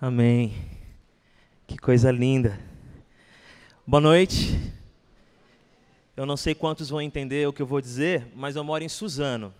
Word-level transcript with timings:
Amém. 0.00 0.52
Que 1.68 1.78
coisa 1.78 2.10
linda. 2.10 2.58
Boa 3.86 4.00
noite. 4.00 4.60
Eu 6.16 6.26
não 6.26 6.36
sei 6.36 6.52
quantos 6.52 6.90
vão 6.90 7.00
entender 7.00 7.46
o 7.46 7.52
que 7.52 7.62
eu 7.62 7.66
vou 7.66 7.80
dizer, 7.80 8.26
mas 8.34 8.56
eu 8.56 8.64
moro 8.64 8.82
em 8.82 8.88
Suzano. 8.88 9.54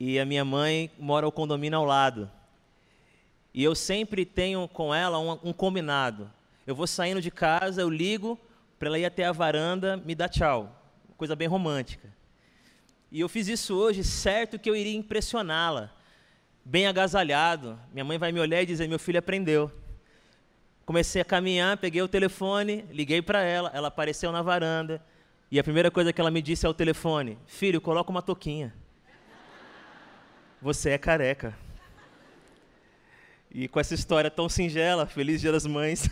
E 0.00 0.18
a 0.18 0.24
minha 0.24 0.46
mãe 0.46 0.90
mora 0.98 1.26
ao 1.26 1.30
condomínio 1.30 1.78
ao 1.78 1.84
lado. 1.84 2.30
E 3.52 3.62
eu 3.62 3.74
sempre 3.74 4.24
tenho 4.24 4.66
com 4.66 4.94
ela 4.94 5.18
um, 5.18 5.50
um 5.50 5.52
combinado. 5.52 6.30
Eu 6.66 6.74
vou 6.74 6.86
saindo 6.86 7.20
de 7.20 7.30
casa, 7.30 7.82
eu 7.82 7.90
ligo 7.90 8.38
para 8.78 8.88
ela 8.88 8.98
ir 8.98 9.04
até 9.04 9.24
a 9.24 9.32
varanda, 9.32 9.98
me 9.98 10.14
dar 10.14 10.30
tchau. 10.30 10.74
Coisa 11.18 11.36
bem 11.36 11.46
romântica. 11.46 12.08
E 13.12 13.20
eu 13.20 13.28
fiz 13.28 13.46
isso 13.46 13.74
hoje, 13.74 14.02
certo 14.02 14.58
que 14.58 14.68
eu 14.68 14.74
iria 14.74 14.96
impressioná-la. 14.96 15.95
Bem 16.68 16.88
agasalhado. 16.88 17.78
Minha 17.92 18.04
mãe 18.04 18.18
vai 18.18 18.32
me 18.32 18.40
olhar 18.40 18.60
e 18.60 18.66
dizer: 18.66 18.88
Meu 18.88 18.98
filho 18.98 19.20
aprendeu. 19.20 19.70
Comecei 20.84 21.22
a 21.22 21.24
caminhar, 21.24 21.76
peguei 21.76 22.02
o 22.02 22.08
telefone, 22.08 22.84
liguei 22.90 23.22
para 23.22 23.40
ela, 23.40 23.70
ela 23.72 23.86
apareceu 23.86 24.32
na 24.32 24.42
varanda. 24.42 25.00
E 25.48 25.60
a 25.60 25.62
primeira 25.62 25.92
coisa 25.92 26.12
que 26.12 26.20
ela 26.20 26.28
me 26.28 26.42
disse 26.42 26.66
ao 26.66 26.74
telefone: 26.74 27.38
Filho, 27.46 27.80
coloca 27.80 28.10
uma 28.10 28.20
toquinha. 28.20 28.74
Você 30.60 30.90
é 30.90 30.98
careca. 30.98 31.56
E 33.48 33.68
com 33.68 33.78
essa 33.78 33.94
história 33.94 34.28
tão 34.28 34.48
singela, 34.48 35.06
feliz 35.06 35.40
Dia 35.40 35.52
das 35.52 35.66
Mães. 35.66 36.10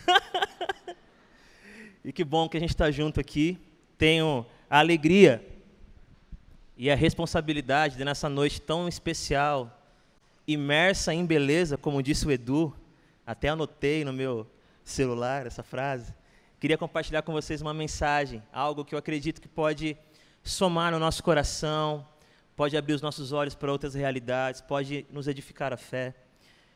e 2.05 2.13
que 2.13 2.23
bom 2.23 2.49
que 2.49 2.57
a 2.57 2.61
gente 2.61 2.71
está 2.71 2.93
junto 2.93 3.19
aqui. 3.19 3.59
Tenho 3.99 4.47
a 4.71 4.79
alegria 4.79 5.45
e 6.77 6.93
a 6.93 6.95
responsabilidade 6.95 7.97
de, 7.97 8.05
nessa 8.05 8.29
noite 8.29 8.61
tão 8.61 8.87
especial, 8.87 9.81
imersa 10.47 11.15
em 11.15 11.25
beleza, 11.25 11.77
como 11.77 12.03
disse 12.03 12.27
o 12.27 12.31
Edu, 12.31 12.75
até 13.27 13.49
anotei 13.49 14.05
no 14.05 14.13
meu 14.13 14.47
celular 14.85 15.47
essa 15.47 15.63
frase. 15.63 16.15
Queria 16.61 16.79
compartilhar 16.79 17.23
com 17.23 17.33
vocês 17.33 17.61
uma 17.61 17.75
mensagem, 17.75 18.43
algo 18.53 18.85
que 18.85 18.95
eu 18.95 18.99
acredito 18.99 19.41
que 19.41 19.49
pode 19.49 19.97
somar 20.43 20.93
no 20.93 20.99
nosso 20.99 21.23
coração, 21.23 22.07
pode 22.55 22.77
abrir 22.77 22.95
os 22.95 23.03
nossos 23.03 23.33
olhos 23.33 23.55
para 23.55 23.73
outras 23.73 23.95
realidades, 23.95 24.61
pode 24.61 25.07
nos 25.11 25.27
edificar 25.27 25.73
a 25.73 25.77
fé. 25.77 26.15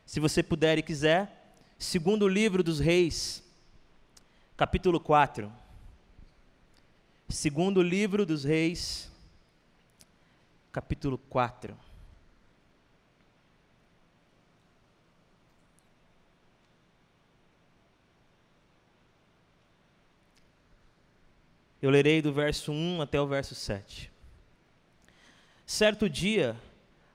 Se 0.05 0.19
você 0.19 0.41
puder 0.41 0.77
e 0.77 0.83
quiser, 0.83 1.53
segundo 1.77 2.23
o 2.23 2.27
livro 2.27 2.63
dos 2.63 2.79
Reis, 2.79 3.43
capítulo 4.57 4.99
4. 4.99 5.51
Segundo 7.29 7.81
livro 7.81 8.25
dos 8.25 8.43
Reis, 8.43 9.11
capítulo 10.71 11.17
4. 11.29 11.88
Eu 21.81 21.89
lerei 21.89 22.21
do 22.21 22.33
verso 22.33 22.73
1 22.73 23.01
até 23.01 23.21
o 23.21 23.27
verso 23.27 23.55
7. 23.55 24.11
Certo 25.65 26.09
dia, 26.09 26.57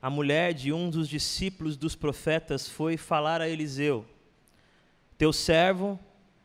a 0.01 0.09
mulher 0.09 0.55
de 0.55 0.73
um 0.73 0.89
dos 0.89 1.07
discípulos 1.07 1.77
dos 1.77 1.95
profetas 1.95 2.67
foi 2.67 2.97
falar 2.97 3.43
a 3.43 3.49
Eliseu: 3.49 4.07
Teu 5.19 5.35
servo, 5.35 5.99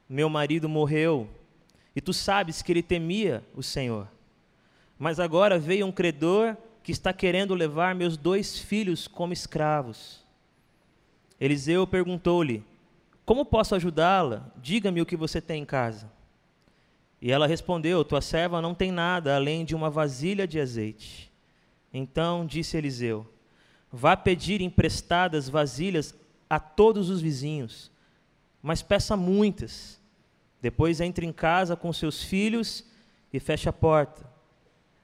meu 0.07 0.29
marido, 0.29 0.67
morreu, 0.67 1.29
e 1.95 2.01
tu 2.01 2.11
sabes 2.11 2.61
que 2.61 2.73
ele 2.73 2.83
temia 2.83 3.41
o 3.55 3.63
Senhor. 3.63 4.07
Mas 4.97 5.17
agora 5.17 5.57
veio 5.57 5.85
um 5.85 5.91
credor 5.91 6.57
que 6.83 6.91
está 6.91 7.13
querendo 7.13 7.53
levar 7.53 7.95
meus 7.95 8.17
dois 8.17 8.59
filhos 8.59 9.07
como 9.07 9.31
escravos. 9.31 10.25
Eliseu 11.39 11.87
perguntou-lhe: 11.87 12.65
Como 13.25 13.45
posso 13.45 13.75
ajudá-la? 13.75 14.51
Diga-me 14.57 15.01
o 15.01 15.05
que 15.05 15.15
você 15.15 15.39
tem 15.39 15.61
em 15.61 15.65
casa. 15.65 16.18
E 17.21 17.31
ela 17.31 17.47
respondeu: 17.47 18.03
Tua 18.05 18.21
serva 18.21 18.61
não 18.61 18.73
tem 18.73 18.91
nada 18.91 19.35
além 19.35 19.65
de 19.65 19.75
uma 19.75 19.89
vasilha 19.89 20.47
de 20.47 20.59
azeite. 20.59 21.31
Então 21.93 22.45
disse 22.45 22.77
Eliseu: 22.77 23.27
Vá 23.91 24.15
pedir 24.15 24.61
emprestadas 24.61 25.49
vasilhas 25.49 26.15
a 26.49 26.59
todos 26.59 27.09
os 27.09 27.21
vizinhos, 27.21 27.91
mas 28.61 28.81
peça 28.81 29.17
muitas. 29.17 29.99
Depois 30.61 30.99
entre 30.99 31.25
em 31.25 31.31
casa 31.31 31.75
com 31.75 31.91
seus 31.93 32.23
filhos 32.23 32.85
e 33.31 33.39
feche 33.39 33.69
a 33.69 33.73
porta. 33.73 34.27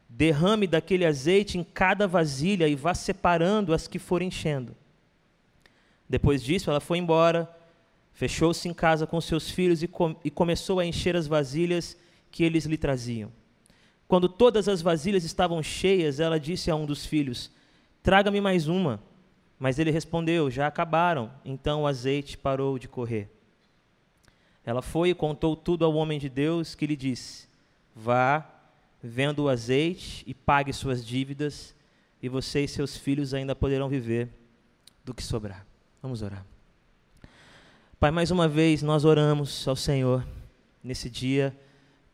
Derrame 0.10 0.68
daquele 0.68 1.06
azeite 1.06 1.58
em 1.58 1.64
cada 1.64 2.08
vasilha 2.08 2.68
e 2.68 2.76
vá 2.76 2.94
separando 2.94 3.74
as 3.74 3.88
que 3.88 4.00
forem 4.00 4.28
enchendo. 4.28 4.76
Depois 6.08 6.44
disso, 6.44 6.70
ela 6.70 6.80
foi 6.80 6.98
embora, 6.98 7.50
fechou-se 8.14 8.68
em 8.68 8.74
casa 8.74 9.08
com 9.08 9.20
seus 9.20 9.50
filhos 9.50 9.82
e, 9.82 9.88
com, 9.88 10.16
e 10.24 10.30
começou 10.30 10.80
a 10.80 10.86
encher 10.86 11.16
as 11.16 11.28
vasilhas 11.28 11.98
que 12.36 12.44
eles 12.44 12.66
lhe 12.66 12.78
traziam. 12.78 13.32
Quando 14.10 14.28
todas 14.28 14.68
as 14.68 14.82
vasilhas 14.82 15.24
estavam 15.24 15.64
cheias, 15.64 16.20
ela 16.20 16.38
disse 16.38 16.70
a 16.70 16.76
um 16.76 16.86
dos 16.86 17.06
filhos: 17.06 17.50
Traga-me 18.04 18.42
mais 18.42 18.68
uma. 18.68 19.02
Mas 19.58 19.80
ele 19.80 19.90
respondeu: 19.90 20.52
Já 20.52 20.68
acabaram. 20.68 21.32
Então 21.46 21.84
o 21.84 21.88
azeite 21.88 22.38
parou 22.38 22.78
de 22.78 22.90
correr. 22.90 23.32
Ela 24.66 24.82
foi 24.82 25.12
e 25.12 25.16
contou 25.16 25.56
tudo 25.56 25.86
ao 25.86 25.94
homem 25.94 26.20
de 26.20 26.28
Deus, 26.28 26.76
que 26.76 26.86
lhe 26.86 26.98
disse: 26.98 27.48
Vá, 27.96 28.46
venda 29.02 29.42
o 29.42 29.48
azeite 29.48 30.22
e 30.28 30.34
pague 30.34 30.74
suas 30.74 31.06
dívidas, 31.06 31.74
e 32.22 32.28
você 32.28 32.66
e 32.66 32.68
seus 32.68 32.98
filhos 32.98 33.34
ainda 33.34 33.56
poderão 33.56 33.88
viver 33.88 34.28
do 35.06 35.14
que 35.14 35.24
sobrar. 35.24 35.66
Vamos 36.02 36.22
orar. 36.22 36.46
Pai, 37.98 38.12
mais 38.12 38.30
uma 38.30 38.46
vez 38.46 38.82
nós 38.82 39.06
oramos 39.06 39.66
ao 39.70 39.76
Senhor 39.78 40.28
nesse 40.84 41.10
dia 41.10 41.58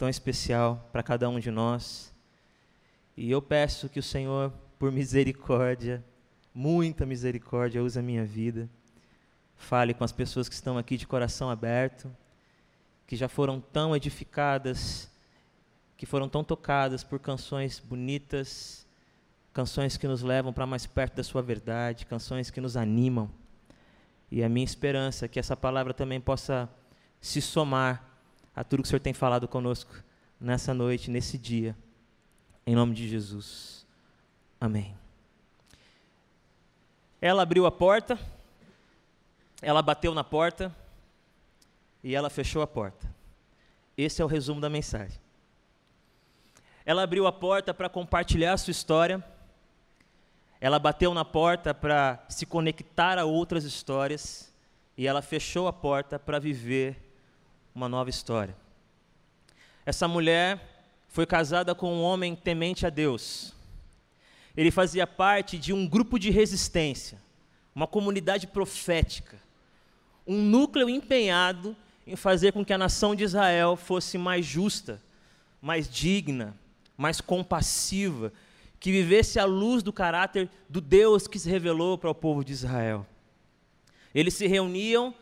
tão 0.01 0.09
especial 0.09 0.89
para 0.91 1.03
cada 1.03 1.29
um 1.29 1.39
de 1.39 1.51
nós. 1.51 2.11
E 3.15 3.29
eu 3.29 3.39
peço 3.39 3.87
que 3.87 3.99
o 3.99 4.03
Senhor, 4.03 4.51
por 4.79 4.91
misericórdia, 4.91 6.03
muita 6.55 7.05
misericórdia, 7.05 7.83
use 7.83 7.99
a 7.99 8.01
minha 8.01 8.25
vida. 8.25 8.67
Fale 9.55 9.93
com 9.93 10.03
as 10.03 10.11
pessoas 10.11 10.49
que 10.49 10.55
estão 10.55 10.75
aqui 10.75 10.97
de 10.97 11.05
coração 11.05 11.51
aberto, 11.51 12.11
que 13.05 13.15
já 13.15 13.29
foram 13.29 13.61
tão 13.61 13.95
edificadas, 13.95 15.07
que 15.95 16.07
foram 16.07 16.27
tão 16.27 16.43
tocadas 16.43 17.03
por 17.03 17.19
canções 17.19 17.77
bonitas, 17.77 18.87
canções 19.53 19.97
que 19.97 20.07
nos 20.07 20.23
levam 20.23 20.51
para 20.51 20.65
mais 20.65 20.87
perto 20.87 21.17
da 21.17 21.23
Sua 21.23 21.43
verdade, 21.43 22.07
canções 22.07 22.49
que 22.49 22.59
nos 22.59 22.75
animam. 22.75 23.29
E 24.31 24.43
a 24.43 24.49
minha 24.49 24.65
esperança 24.65 25.25
é 25.25 25.27
que 25.27 25.39
essa 25.39 25.55
palavra 25.55 25.93
também 25.93 26.19
possa 26.19 26.67
se 27.21 27.39
somar 27.39 28.10
a 28.55 28.63
tudo 28.63 28.83
que 28.83 28.87
o 28.87 28.89
Senhor 28.89 28.99
tem 28.99 29.13
falado 29.13 29.47
conosco 29.47 29.93
nessa 30.39 30.73
noite, 30.73 31.09
nesse 31.09 31.37
dia. 31.37 31.75
Em 32.65 32.75
nome 32.75 32.93
de 32.93 33.07
Jesus. 33.07 33.85
Amém. 34.59 34.95
Ela 37.21 37.43
abriu 37.43 37.65
a 37.65 37.71
porta, 37.71 38.19
ela 39.61 39.81
bateu 39.81 40.13
na 40.13 40.23
porta 40.23 40.75
e 42.03 42.15
ela 42.15 42.29
fechou 42.29 42.61
a 42.61 42.67
porta. 42.67 43.07
Esse 43.97 44.21
é 44.21 44.25
o 44.25 44.27
resumo 44.27 44.59
da 44.59 44.69
mensagem. 44.69 45.19
Ela 46.83 47.03
abriu 47.03 47.27
a 47.27 47.31
porta 47.31 47.73
para 47.73 47.89
compartilhar 47.89 48.53
a 48.53 48.57
sua 48.57 48.71
história. 48.71 49.23
Ela 50.59 50.79
bateu 50.79 51.13
na 51.13 51.23
porta 51.23 51.73
para 51.73 52.23
se 52.27 52.45
conectar 52.45 53.19
a 53.19 53.25
outras 53.25 53.63
histórias. 53.63 54.51
E 54.97 55.07
ela 55.07 55.21
fechou 55.21 55.67
a 55.67 55.73
porta 55.73 56.17
para 56.17 56.39
viver 56.39 57.10
uma 57.73 57.87
nova 57.87 58.09
história. 58.09 58.55
Essa 59.85 60.07
mulher 60.07 60.59
foi 61.07 61.25
casada 61.25 61.73
com 61.73 61.93
um 61.93 62.01
homem 62.01 62.35
temente 62.35 62.85
a 62.85 62.89
Deus. 62.89 63.53
Ele 64.55 64.71
fazia 64.71 65.07
parte 65.07 65.57
de 65.57 65.73
um 65.73 65.87
grupo 65.87 66.19
de 66.19 66.29
resistência, 66.29 67.21
uma 67.73 67.87
comunidade 67.87 68.47
profética, 68.47 69.37
um 70.27 70.41
núcleo 70.41 70.89
empenhado 70.89 71.75
em 72.05 72.15
fazer 72.15 72.51
com 72.51 72.63
que 72.63 72.73
a 72.73 72.77
nação 72.77 73.15
de 73.15 73.23
Israel 73.23 73.75
fosse 73.75 74.17
mais 74.17 74.45
justa, 74.45 75.01
mais 75.61 75.89
digna, 75.89 76.55
mais 76.97 77.21
compassiva, 77.21 78.31
que 78.79 78.91
vivesse 78.91 79.39
à 79.39 79.45
luz 79.45 79.83
do 79.83 79.93
caráter 79.93 80.49
do 80.67 80.81
Deus 80.81 81.27
que 81.27 81.39
se 81.39 81.49
revelou 81.49 81.97
para 81.97 82.09
o 82.09 82.15
povo 82.15 82.43
de 82.43 82.51
Israel. 82.51 83.05
Eles 84.13 84.33
se 84.33 84.47
reuniam 84.47 85.13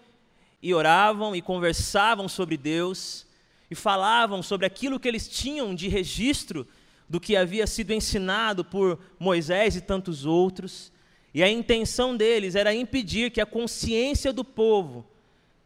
e 0.61 0.73
oravam 0.73 1.35
e 1.35 1.41
conversavam 1.41 2.27
sobre 2.27 2.57
Deus 2.57 3.25
e 3.71 3.75
falavam 3.75 4.41
sobre 4.41 4.65
aquilo 4.65 4.99
que 4.99 5.07
eles 5.07 5.27
tinham 5.27 5.73
de 5.73 5.87
registro 5.87 6.67
do 7.07 7.19
que 7.19 7.35
havia 7.35 7.65
sido 7.65 7.91
ensinado 7.91 8.63
por 8.63 8.99
Moisés 9.19 9.75
e 9.75 9.81
tantos 9.81 10.25
outros. 10.25 10.91
E 11.33 11.43
a 11.43 11.49
intenção 11.49 12.15
deles 12.15 12.55
era 12.55 12.73
impedir 12.73 13.31
que 13.31 13.41
a 13.41 13.45
consciência 13.45 14.33
do 14.33 14.43
povo 14.43 15.05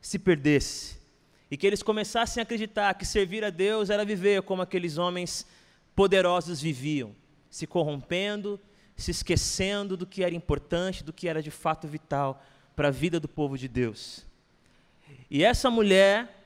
se 0.01 0.19
perdesse 0.19 0.97
e 1.49 1.57
que 1.57 1.65
eles 1.65 1.83
começassem 1.83 2.41
a 2.41 2.43
acreditar 2.43 2.93
que 2.95 3.05
servir 3.05 3.43
a 3.43 3.49
Deus 3.49 3.89
era 3.89 4.03
viver 4.03 4.41
como 4.41 4.61
aqueles 4.61 4.97
homens 4.97 5.45
poderosos 5.95 6.61
viviam, 6.61 7.15
se 7.49 7.67
corrompendo, 7.67 8.59
se 8.97 9.11
esquecendo 9.11 9.95
do 9.95 10.05
que 10.05 10.23
era 10.23 10.33
importante, 10.33 11.03
do 11.03 11.13
que 11.13 11.27
era 11.27 11.41
de 11.41 11.51
fato 11.51 11.87
vital 11.87 12.43
para 12.75 12.87
a 12.87 12.91
vida 12.91 13.19
do 13.19 13.27
povo 13.27 13.57
de 13.57 13.67
Deus. 13.67 14.25
E 15.33 15.43
essa 15.43 15.67
mulher, 15.71 16.45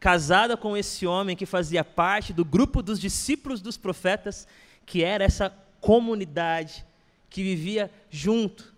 casada 0.00 0.56
com 0.56 0.74
esse 0.74 1.06
homem 1.06 1.36
que 1.36 1.44
fazia 1.44 1.84
parte 1.84 2.32
do 2.32 2.46
grupo 2.46 2.80
dos 2.80 2.98
discípulos 2.98 3.60
dos 3.60 3.76
profetas, 3.76 4.48
que 4.86 5.04
era 5.04 5.22
essa 5.22 5.50
comunidade 5.82 6.82
que 7.28 7.42
vivia 7.42 7.90
junto, 8.08 8.72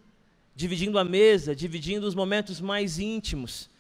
dividindo 0.57 0.99
a 0.99 1.05
mesa, 1.05 1.55
dividindo 1.55 2.05
os 2.05 2.17
momentos 2.17 2.61
mais 2.61 2.99
íntimos 2.99 3.71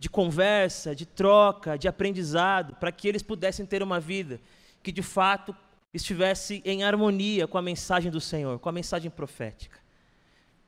de 0.00 0.10
conversa, 0.10 0.96
de 0.96 1.06
troca, 1.06 1.78
de 1.78 1.86
aprendizado, 1.86 2.74
para 2.74 2.90
que 2.90 3.06
eles 3.06 3.22
pudessem 3.22 3.64
ter 3.64 3.84
uma 3.84 4.00
vida 4.00 4.40
que 4.82 4.90
de 4.90 5.00
fato 5.00 5.54
estivesse 5.94 6.60
em 6.64 6.82
harmonia 6.82 7.46
com 7.46 7.56
a 7.56 7.62
mensagem 7.62 8.10
do 8.10 8.20
Senhor, 8.20 8.58
com 8.58 8.68
a 8.68 8.72
mensagem 8.72 9.12
profética. 9.12 9.78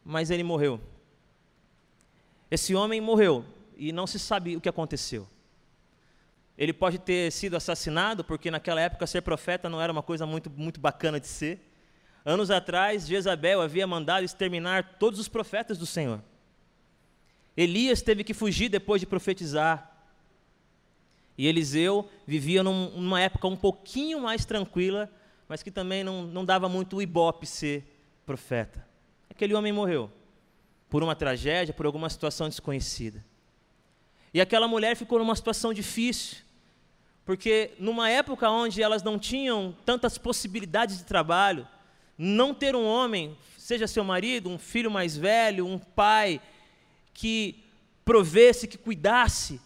Mas 0.04 0.30
ele 0.30 0.44
morreu. 0.44 0.80
Esse 2.48 2.76
homem 2.76 3.00
morreu 3.00 3.44
e 3.76 3.92
não 3.92 4.06
se 4.06 4.18
sabe 4.18 4.56
o 4.56 4.60
que 4.60 4.68
aconteceu. 4.68 5.28
Ele 6.56 6.72
pode 6.72 6.98
ter 6.98 7.30
sido 7.30 7.56
assassinado, 7.56 8.24
porque 8.24 8.50
naquela 8.50 8.80
época 8.80 9.06
ser 9.06 9.20
profeta 9.20 9.68
não 9.68 9.80
era 9.80 9.92
uma 9.92 10.02
coisa 10.02 10.24
muito, 10.24 10.48
muito 10.50 10.80
bacana 10.80 11.20
de 11.20 11.26
ser. 11.26 11.60
Anos 12.24 12.50
atrás, 12.50 13.06
Jezabel 13.06 13.60
havia 13.60 13.86
mandado 13.86 14.24
exterminar 14.24 14.96
todos 14.98 15.20
os 15.20 15.28
profetas 15.28 15.76
do 15.76 15.86
Senhor. 15.86 16.22
Elias 17.56 18.02
teve 18.02 18.24
que 18.24 18.34
fugir 18.34 18.68
depois 18.68 19.00
de 19.00 19.06
profetizar. 19.06 19.92
E 21.38 21.46
Eliseu 21.46 22.10
vivia 22.26 22.62
num, 22.62 22.90
numa 22.90 23.20
época 23.20 23.46
um 23.46 23.56
pouquinho 23.56 24.20
mais 24.20 24.44
tranquila, 24.44 25.10
mas 25.46 25.62
que 25.62 25.70
também 25.70 26.02
não, 26.02 26.22
não 26.22 26.44
dava 26.44 26.68
muito 26.68 26.96
o 26.96 27.02
ibope 27.02 27.46
ser 27.46 27.84
profeta. 28.24 28.84
Aquele 29.30 29.54
homem 29.54 29.72
morreu 29.72 30.10
por 30.88 31.02
uma 31.02 31.14
tragédia, 31.14 31.74
por 31.74 31.84
alguma 31.84 32.08
situação 32.08 32.48
desconhecida. 32.48 33.24
E 34.36 34.40
aquela 34.42 34.68
mulher 34.68 34.94
ficou 34.94 35.18
numa 35.18 35.34
situação 35.34 35.72
difícil, 35.72 36.36
porque 37.24 37.70
numa 37.78 38.10
época 38.10 38.50
onde 38.50 38.82
elas 38.82 39.02
não 39.02 39.18
tinham 39.18 39.74
tantas 39.86 40.18
possibilidades 40.18 40.98
de 40.98 41.04
trabalho, 41.04 41.66
não 42.18 42.52
ter 42.52 42.76
um 42.76 42.84
homem, 42.84 43.34
seja 43.56 43.86
seu 43.86 44.04
marido, 44.04 44.50
um 44.50 44.58
filho 44.58 44.90
mais 44.90 45.16
velho, 45.16 45.66
um 45.66 45.78
pai, 45.78 46.38
que 47.14 47.64
provesse, 48.04 48.68
que 48.68 48.76
cuidasse, 48.76 49.58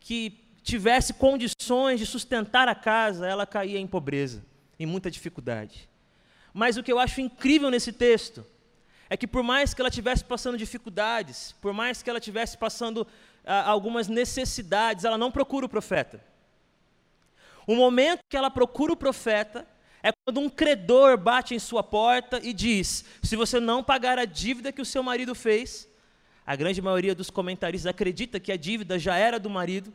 que 0.00 0.36
tivesse 0.64 1.14
condições 1.14 2.00
de 2.00 2.04
sustentar 2.04 2.66
a 2.66 2.74
casa, 2.74 3.24
ela 3.24 3.46
caía 3.46 3.78
em 3.78 3.86
pobreza, 3.86 4.44
em 4.80 4.84
muita 4.84 5.12
dificuldade. 5.12 5.88
Mas 6.52 6.76
o 6.76 6.82
que 6.82 6.92
eu 6.92 6.98
acho 6.98 7.20
incrível 7.20 7.70
nesse 7.70 7.92
texto 7.92 8.44
é 9.08 9.16
que 9.16 9.28
por 9.28 9.44
mais 9.44 9.72
que 9.72 9.80
ela 9.80 9.92
tivesse 9.92 10.24
passando 10.24 10.58
dificuldades, 10.58 11.54
por 11.62 11.72
mais 11.72 12.02
que 12.02 12.10
ela 12.10 12.18
tivesse 12.18 12.58
passando 12.58 13.06
algumas 13.48 14.08
necessidades, 14.08 15.04
ela 15.04 15.16
não 15.16 15.30
procura 15.30 15.66
o 15.66 15.68
profeta. 15.68 16.22
O 17.66 17.74
momento 17.74 18.20
que 18.28 18.36
ela 18.36 18.50
procura 18.50 18.92
o 18.92 18.96
profeta 18.96 19.66
é 20.02 20.10
quando 20.24 20.40
um 20.40 20.48
credor 20.48 21.16
bate 21.16 21.54
em 21.54 21.58
sua 21.58 21.82
porta 21.82 22.40
e 22.42 22.52
diz: 22.52 23.04
se 23.22 23.36
você 23.36 23.58
não 23.58 23.82
pagar 23.82 24.18
a 24.18 24.24
dívida 24.24 24.72
que 24.72 24.82
o 24.82 24.84
seu 24.84 25.02
marido 25.02 25.34
fez, 25.34 25.88
a 26.46 26.56
grande 26.56 26.80
maioria 26.80 27.14
dos 27.14 27.30
comentaristas 27.30 27.90
acredita 27.90 28.40
que 28.40 28.52
a 28.52 28.56
dívida 28.56 28.98
já 28.98 29.16
era 29.16 29.38
do 29.38 29.50
marido. 29.50 29.92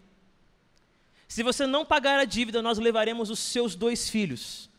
Se 1.28 1.42
você 1.42 1.66
não 1.66 1.84
pagar 1.84 2.20
a 2.20 2.26
dívida, 2.26 2.62
nós 2.62 2.78
levaremos 2.78 3.32
os 3.32 3.40
seus 3.40 3.74
dois 3.74 4.08
filhos 4.08 4.70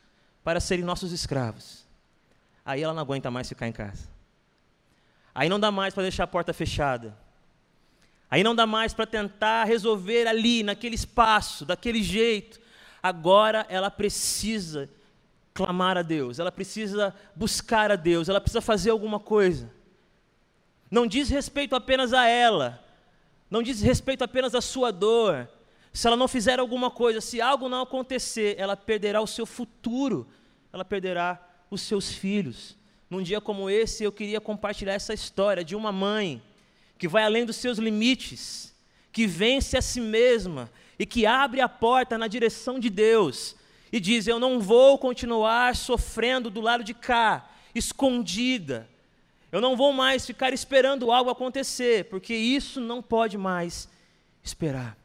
para 0.44 0.60
serem 0.60 0.84
nossos 0.84 1.10
escravos. 1.10 1.84
Aí 2.64 2.82
ela 2.82 2.94
não 2.94 3.02
aguenta 3.02 3.30
mais 3.30 3.48
ficar 3.48 3.66
em 3.66 3.72
casa. 3.72 4.08
Aí 5.34 5.48
não 5.48 5.58
dá 5.58 5.72
mais 5.72 5.92
para 5.92 6.04
deixar 6.04 6.24
a 6.24 6.28
porta 6.28 6.52
fechada. 6.52 7.23
Aí 8.34 8.42
não 8.42 8.54
dá 8.54 8.66
mais 8.66 8.92
para 8.92 9.06
tentar 9.06 9.64
resolver 9.64 10.26
ali, 10.26 10.62
naquele 10.62 10.94
espaço, 10.94 11.64
daquele 11.64 12.02
jeito. 12.02 12.60
Agora 13.02 13.66
ela 13.68 13.90
precisa 13.90 14.88
clamar 15.52 15.96
a 15.96 16.02
Deus, 16.02 16.38
ela 16.38 16.50
precisa 16.50 17.14
buscar 17.34 17.90
a 17.90 17.96
Deus, 17.96 18.28
ela 18.28 18.40
precisa 18.40 18.60
fazer 18.60 18.90
alguma 18.90 19.20
coisa 19.20 19.70
não 20.94 21.08
diz 21.08 21.28
respeito 21.28 21.74
apenas 21.74 22.12
a 22.12 22.26
ela, 22.28 22.80
não 23.50 23.62
diz 23.62 23.80
respeito 23.80 24.22
apenas 24.22 24.54
à 24.54 24.60
sua 24.60 24.92
dor. 24.92 25.48
Se 25.92 26.06
ela 26.06 26.16
não 26.16 26.28
fizer 26.28 26.58
alguma 26.60 26.90
coisa, 26.90 27.20
se 27.20 27.40
algo 27.40 27.68
não 27.68 27.82
acontecer, 27.82 28.54
ela 28.58 28.76
perderá 28.76 29.20
o 29.20 29.26
seu 29.26 29.44
futuro, 29.44 30.26
ela 30.72 30.84
perderá 30.84 31.40
os 31.70 31.82
seus 31.82 32.12
filhos. 32.12 32.76
Num 33.10 33.22
dia 33.22 33.40
como 33.40 33.68
esse, 33.68 34.04
eu 34.04 34.12
queria 34.12 34.40
compartilhar 34.40 34.94
essa 34.94 35.12
história 35.12 35.64
de 35.64 35.74
uma 35.74 35.90
mãe 35.90 36.40
que 37.04 37.08
vai 37.08 37.22
além 37.22 37.44
dos 37.44 37.56
seus 37.56 37.76
limites, 37.76 38.74
que 39.12 39.26
vence 39.26 39.76
a 39.76 39.82
si 39.82 40.00
mesma 40.00 40.70
e 40.98 41.04
que 41.04 41.26
abre 41.26 41.60
a 41.60 41.68
porta 41.68 42.16
na 42.16 42.26
direção 42.26 42.80
de 42.80 42.88
Deus 42.88 43.54
e 43.92 44.00
diz: 44.00 44.26
Eu 44.26 44.40
não 44.40 44.58
vou 44.58 44.96
continuar 44.96 45.76
sofrendo 45.76 46.48
do 46.48 46.62
lado 46.62 46.82
de 46.82 46.94
cá, 46.94 47.46
escondida, 47.74 48.88
eu 49.52 49.60
não 49.60 49.76
vou 49.76 49.92
mais 49.92 50.24
ficar 50.24 50.54
esperando 50.54 51.12
algo 51.12 51.28
acontecer, 51.28 52.06
porque 52.06 52.34
isso 52.34 52.80
não 52.80 53.02
pode 53.02 53.36
mais 53.36 53.86
esperar. 54.42 54.96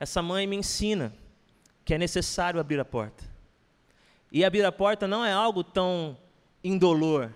Essa 0.00 0.20
mãe 0.20 0.48
me 0.48 0.56
ensina 0.56 1.14
que 1.84 1.94
é 1.94 1.98
necessário 1.98 2.58
abrir 2.58 2.80
a 2.80 2.84
porta. 2.84 3.22
E 4.32 4.44
abrir 4.44 4.64
a 4.64 4.72
porta 4.72 5.06
não 5.06 5.24
é 5.24 5.32
algo 5.32 5.62
tão 5.62 6.18
indolor. 6.64 7.32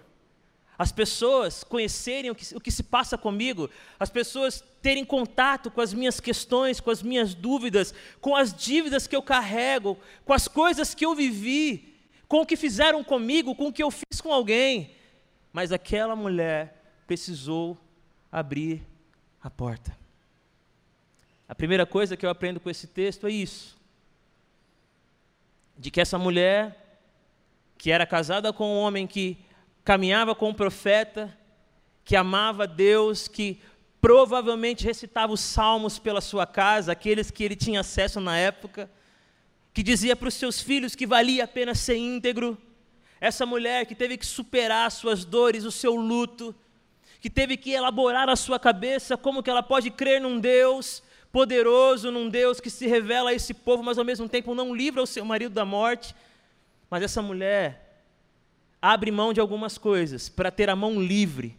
As 0.79 0.93
pessoas 0.93 1.65
conhecerem 1.65 2.31
o 2.31 2.35
que, 2.35 2.55
o 2.55 2.61
que 2.61 2.71
se 2.71 2.83
passa 2.83 3.17
comigo, 3.17 3.71
as 3.99 4.11
pessoas 4.11 4.63
terem 4.83 5.05
contato 5.05 5.71
com 5.71 5.81
as 5.81 5.95
minhas 5.95 6.21
questões, 6.21 6.81
com 6.81 6.91
as 6.91 7.03
minhas 7.03 7.35
dúvidas, 7.35 7.95
com 8.21 8.37
as 8.37 8.55
dívidas 8.55 9.07
que 9.07 9.17
eu 9.17 9.23
carrego, 9.23 9.99
com 10.25 10.35
as 10.35 10.47
coisas 10.47 10.95
que 10.95 11.05
eu 11.05 11.15
vivi, 11.15 11.95
com 12.29 12.43
o 12.43 12.47
que 12.47 12.57
fizeram 12.57 13.03
comigo, 13.03 13.55
com 13.55 13.69
o 13.69 13.73
que 13.73 13.83
eu 13.83 13.91
fiz 13.91 14.21
com 14.21 14.33
alguém. 14.33 14.95
Mas 15.53 15.73
aquela 15.73 16.15
mulher 16.15 16.83
precisou 17.07 17.79
abrir 18.31 18.83
a 19.43 19.49
porta. 19.49 19.97
A 21.49 21.55
primeira 21.55 21.87
coisa 21.87 22.17
que 22.17 22.27
eu 22.27 22.31
aprendo 22.31 22.61
com 22.61 22.69
esse 22.69 22.87
texto 22.87 23.27
é 23.27 23.31
isso: 23.31 23.79
de 25.79 25.91
que 25.91 26.01
essa 26.03 26.19
mulher, 26.19 26.99
que 27.79 27.91
era 27.91 28.05
casada 28.05 28.53
com 28.53 28.67
um 28.67 28.79
homem 28.79 29.07
que 29.07 29.39
caminhava 29.87 30.35
com 30.35 30.49
um 30.49 30.53
profeta, 30.53 31.33
que 32.05 32.17
amava 32.17 32.67
Deus, 32.67 33.29
que 33.29 33.61
provavelmente 34.01 34.85
recitava 34.85 35.33
os 35.33 35.39
salmos 35.39 35.97
pela 35.97 36.21
sua 36.21 36.45
casa, 36.45 36.91
aqueles 36.91 37.31
que 37.31 37.45
ele 37.45 37.55
tinha 37.55 37.79
acesso 37.79 38.19
na 38.19 38.37
época, 38.37 38.91
que 39.73 39.85
dizia 39.85 40.17
para 40.17 40.27
os 40.27 40.35
seus 40.35 40.61
filhos 40.61 40.97
que 40.97 41.07
valia 41.07 41.45
a 41.45 41.49
pena 41.49 41.73
ser 41.73 41.97
íntegro, 41.99 42.59
essa 43.21 43.47
mulher 43.47 43.87
que 43.87 43.95
teve 43.95 44.17
que 44.17 44.27
superar 44.27 44.91
suas 44.91 45.25
dores, 45.25 45.63
o 45.63 45.71
seu 45.71 45.95
luto, 45.95 46.53
que 47.21 47.31
teve 47.31 47.57
que 47.57 47.71
elaborar 47.71 48.27
na 48.27 48.35
sua 48.35 48.59
cabeça 48.59 49.17
como 49.17 49.41
que 49.41 49.49
ela 49.49 49.63
pode 49.63 49.93
crer 49.93 50.21
num 50.21 50.41
Deus 50.41 51.01
poderoso, 51.31 52.11
num 52.11 52.29
Deus 52.29 52.59
que 52.59 52.71
se 52.71 52.89
revela 52.89 53.31
a 53.31 53.35
esse 53.35 53.55
povo, 53.55 53.85
mas 53.85 53.99
ao 53.99 54.05
mesmo 54.05 54.29
tempo 54.29 54.53
não 54.53 54.75
livra 54.75 55.01
o 55.01 55.07
seu 55.07 55.25
marido 55.25 55.55
da 55.55 55.65
morte. 55.65 56.13
Mas 56.91 57.05
essa 57.05 57.23
mulher 57.23 57.86
abre 58.93 59.11
mão 59.11 59.33
de 59.33 59.41
algumas 59.41 59.77
coisas 59.77 60.29
para 60.29 60.51
ter 60.51 60.71
a 60.71 60.77
mão 60.77 61.01
livre 61.01 61.59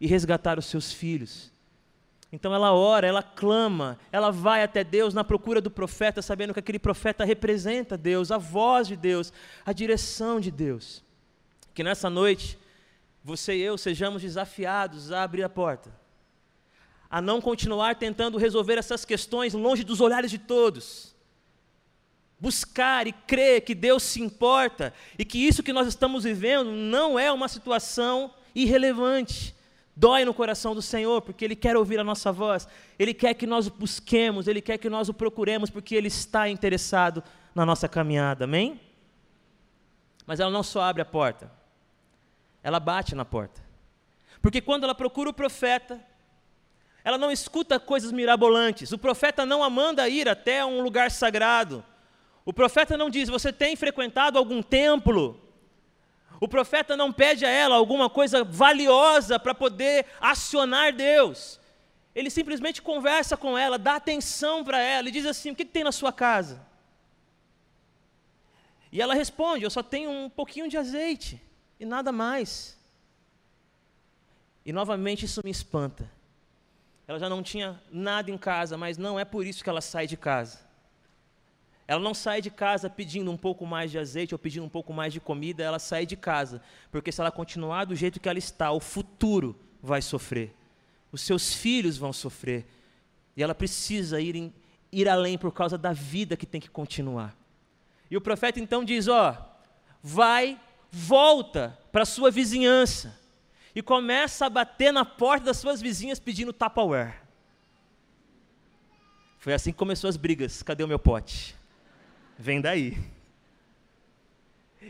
e 0.00 0.06
resgatar 0.06 0.56
os 0.58 0.66
seus 0.66 0.92
filhos. 0.92 1.52
Então 2.32 2.54
ela 2.54 2.72
ora, 2.72 3.08
ela 3.08 3.24
clama, 3.24 3.98
ela 4.12 4.30
vai 4.30 4.62
até 4.62 4.84
Deus 4.84 5.12
na 5.12 5.24
procura 5.24 5.60
do 5.60 5.70
profeta, 5.70 6.22
sabendo 6.22 6.52
que 6.54 6.60
aquele 6.60 6.78
profeta 6.78 7.24
representa 7.24 7.98
Deus, 7.98 8.30
a 8.30 8.38
voz 8.38 8.86
de 8.86 8.94
Deus, 8.94 9.32
a 9.66 9.72
direção 9.72 10.38
de 10.38 10.52
Deus. 10.52 11.02
Que 11.74 11.82
nessa 11.82 12.08
noite, 12.08 12.56
você 13.24 13.56
e 13.56 13.62
eu 13.62 13.76
sejamos 13.76 14.22
desafiados 14.22 15.10
a 15.10 15.24
abrir 15.24 15.42
a 15.42 15.48
porta, 15.48 15.92
a 17.10 17.20
não 17.20 17.40
continuar 17.40 17.96
tentando 17.96 18.38
resolver 18.38 18.78
essas 18.78 19.04
questões 19.04 19.54
longe 19.54 19.82
dos 19.82 20.00
olhares 20.00 20.30
de 20.30 20.38
todos. 20.38 21.16
Buscar 22.40 23.06
e 23.06 23.12
crer 23.12 23.60
que 23.60 23.74
Deus 23.74 24.02
se 24.02 24.20
importa 24.20 24.94
e 25.18 25.24
que 25.24 25.38
isso 25.38 25.62
que 25.62 25.72
nós 25.72 25.86
estamos 25.86 26.24
vivendo 26.24 26.70
não 26.70 27.18
é 27.18 27.30
uma 27.30 27.48
situação 27.48 28.32
irrelevante 28.54 29.54
Dói 30.00 30.24
no 30.24 30.32
coração 30.32 30.74
do 30.74 30.80
Senhor, 30.80 31.20
porque 31.20 31.44
Ele 31.44 31.54
quer 31.54 31.76
ouvir 31.76 32.00
a 32.00 32.04
nossa 32.04 32.32
voz, 32.32 32.66
Ele 32.98 33.12
quer 33.12 33.34
que 33.34 33.46
nós 33.46 33.66
o 33.66 33.70
busquemos, 33.70 34.48
Ele 34.48 34.62
quer 34.62 34.78
que 34.78 34.88
nós 34.88 35.10
o 35.10 35.14
procuremos, 35.14 35.68
porque 35.68 35.94
Ele 35.94 36.08
está 36.08 36.48
interessado 36.48 37.22
na 37.54 37.66
nossa 37.66 37.86
caminhada, 37.86 38.44
amém? 38.44 38.80
Mas 40.26 40.40
ela 40.40 40.50
não 40.50 40.62
só 40.62 40.80
abre 40.80 41.02
a 41.02 41.04
porta, 41.04 41.52
ela 42.62 42.80
bate 42.80 43.14
na 43.14 43.26
porta. 43.26 43.60
Porque 44.40 44.62
quando 44.62 44.84
ela 44.84 44.94
procura 44.94 45.28
o 45.28 45.34
profeta, 45.34 46.00
ela 47.04 47.18
não 47.18 47.30
escuta 47.30 47.78
coisas 47.78 48.10
mirabolantes, 48.10 48.92
o 48.92 48.98
profeta 48.98 49.44
não 49.44 49.62
a 49.62 49.68
manda 49.68 50.08
ir 50.08 50.30
até 50.30 50.64
um 50.64 50.80
lugar 50.80 51.10
sagrado, 51.10 51.84
o 52.44 52.52
profeta 52.52 52.96
não 52.96 53.10
diz, 53.10 53.28
você 53.28 53.52
tem 53.52 53.76
frequentado 53.76 54.38
algum 54.38 54.62
templo? 54.62 55.40
O 56.40 56.48
profeta 56.48 56.96
não 56.96 57.12
pede 57.12 57.44
a 57.44 57.50
ela 57.50 57.76
alguma 57.76 58.08
coisa 58.08 58.42
valiosa 58.42 59.38
para 59.38 59.54
poder 59.54 60.06
acionar 60.18 60.94
Deus. 60.94 61.60
Ele 62.14 62.30
simplesmente 62.30 62.80
conversa 62.80 63.36
com 63.36 63.56
ela, 63.56 63.78
dá 63.78 63.96
atenção 63.96 64.64
para 64.64 64.80
ela 64.80 65.08
e 65.08 65.12
diz 65.12 65.26
assim: 65.26 65.50
O 65.50 65.54
que, 65.54 65.64
tem 65.64 65.84
na 65.84 65.92
sua 65.92 66.12
casa? 66.12 66.66
E 68.90 69.02
ela 69.02 69.14
responde: 69.14 69.64
Eu 69.64 69.70
só 69.70 69.82
tenho 69.82 70.10
um 70.10 70.30
pouquinho 70.30 70.68
de 70.68 70.78
azeite 70.78 71.40
e 71.78 71.84
nada 71.84 72.10
mais. 72.10 72.78
E 74.64 74.72
novamente 74.72 75.26
isso 75.26 75.42
me 75.44 75.50
espanta. 75.50 76.10
Ela 77.06 77.18
já 77.18 77.28
não 77.28 77.42
tinha 77.42 77.80
nada 77.90 78.30
em 78.30 78.38
casa, 78.38 78.76
mas 78.76 78.96
não 78.96 79.18
é 79.18 79.24
por 79.24 79.44
isso 79.44 79.62
que 79.62 79.68
ela 79.70 79.80
sai 79.80 80.06
de 80.06 80.16
casa. 80.16 80.69
Ela 81.90 82.00
não 82.00 82.14
sai 82.14 82.40
de 82.40 82.52
casa 82.52 82.88
pedindo 82.88 83.32
um 83.32 83.36
pouco 83.36 83.66
mais 83.66 83.90
de 83.90 83.98
azeite 83.98 84.32
ou 84.32 84.38
pedindo 84.38 84.64
um 84.64 84.68
pouco 84.68 84.92
mais 84.92 85.12
de 85.12 85.18
comida, 85.18 85.64
ela 85.64 85.80
sai 85.80 86.06
de 86.06 86.14
casa, 86.14 86.62
porque 86.88 87.10
se 87.10 87.20
ela 87.20 87.32
continuar 87.32 87.84
do 87.84 87.96
jeito 87.96 88.20
que 88.20 88.28
ela 88.28 88.38
está, 88.38 88.70
o 88.70 88.78
futuro 88.78 89.58
vai 89.82 90.00
sofrer. 90.00 90.54
Os 91.10 91.20
seus 91.20 91.52
filhos 91.52 91.98
vão 91.98 92.12
sofrer. 92.12 92.64
E 93.36 93.42
ela 93.42 93.56
precisa 93.56 94.20
ir, 94.20 94.36
em, 94.36 94.54
ir 94.92 95.08
além 95.08 95.36
por 95.36 95.50
causa 95.50 95.76
da 95.76 95.92
vida 95.92 96.36
que 96.36 96.46
tem 96.46 96.60
que 96.60 96.70
continuar. 96.70 97.36
E 98.08 98.16
o 98.16 98.20
profeta 98.20 98.60
então 98.60 98.84
diz: 98.84 99.08
Ó, 99.08 99.36
vai, 100.00 100.60
volta 100.92 101.76
para 101.90 102.04
a 102.04 102.06
sua 102.06 102.30
vizinhança 102.30 103.18
e 103.74 103.82
começa 103.82 104.46
a 104.46 104.48
bater 104.48 104.92
na 104.92 105.04
porta 105.04 105.46
das 105.46 105.56
suas 105.56 105.82
vizinhas 105.82 106.20
pedindo 106.20 106.52
Tupperware. 106.52 107.20
Foi 109.40 109.52
assim 109.52 109.72
que 109.72 109.78
começou 109.78 110.08
as 110.08 110.16
brigas. 110.16 110.62
Cadê 110.62 110.84
o 110.84 110.88
meu 110.88 111.00
pote? 111.00 111.58
Vem 112.40 112.58
daí. 112.58 112.96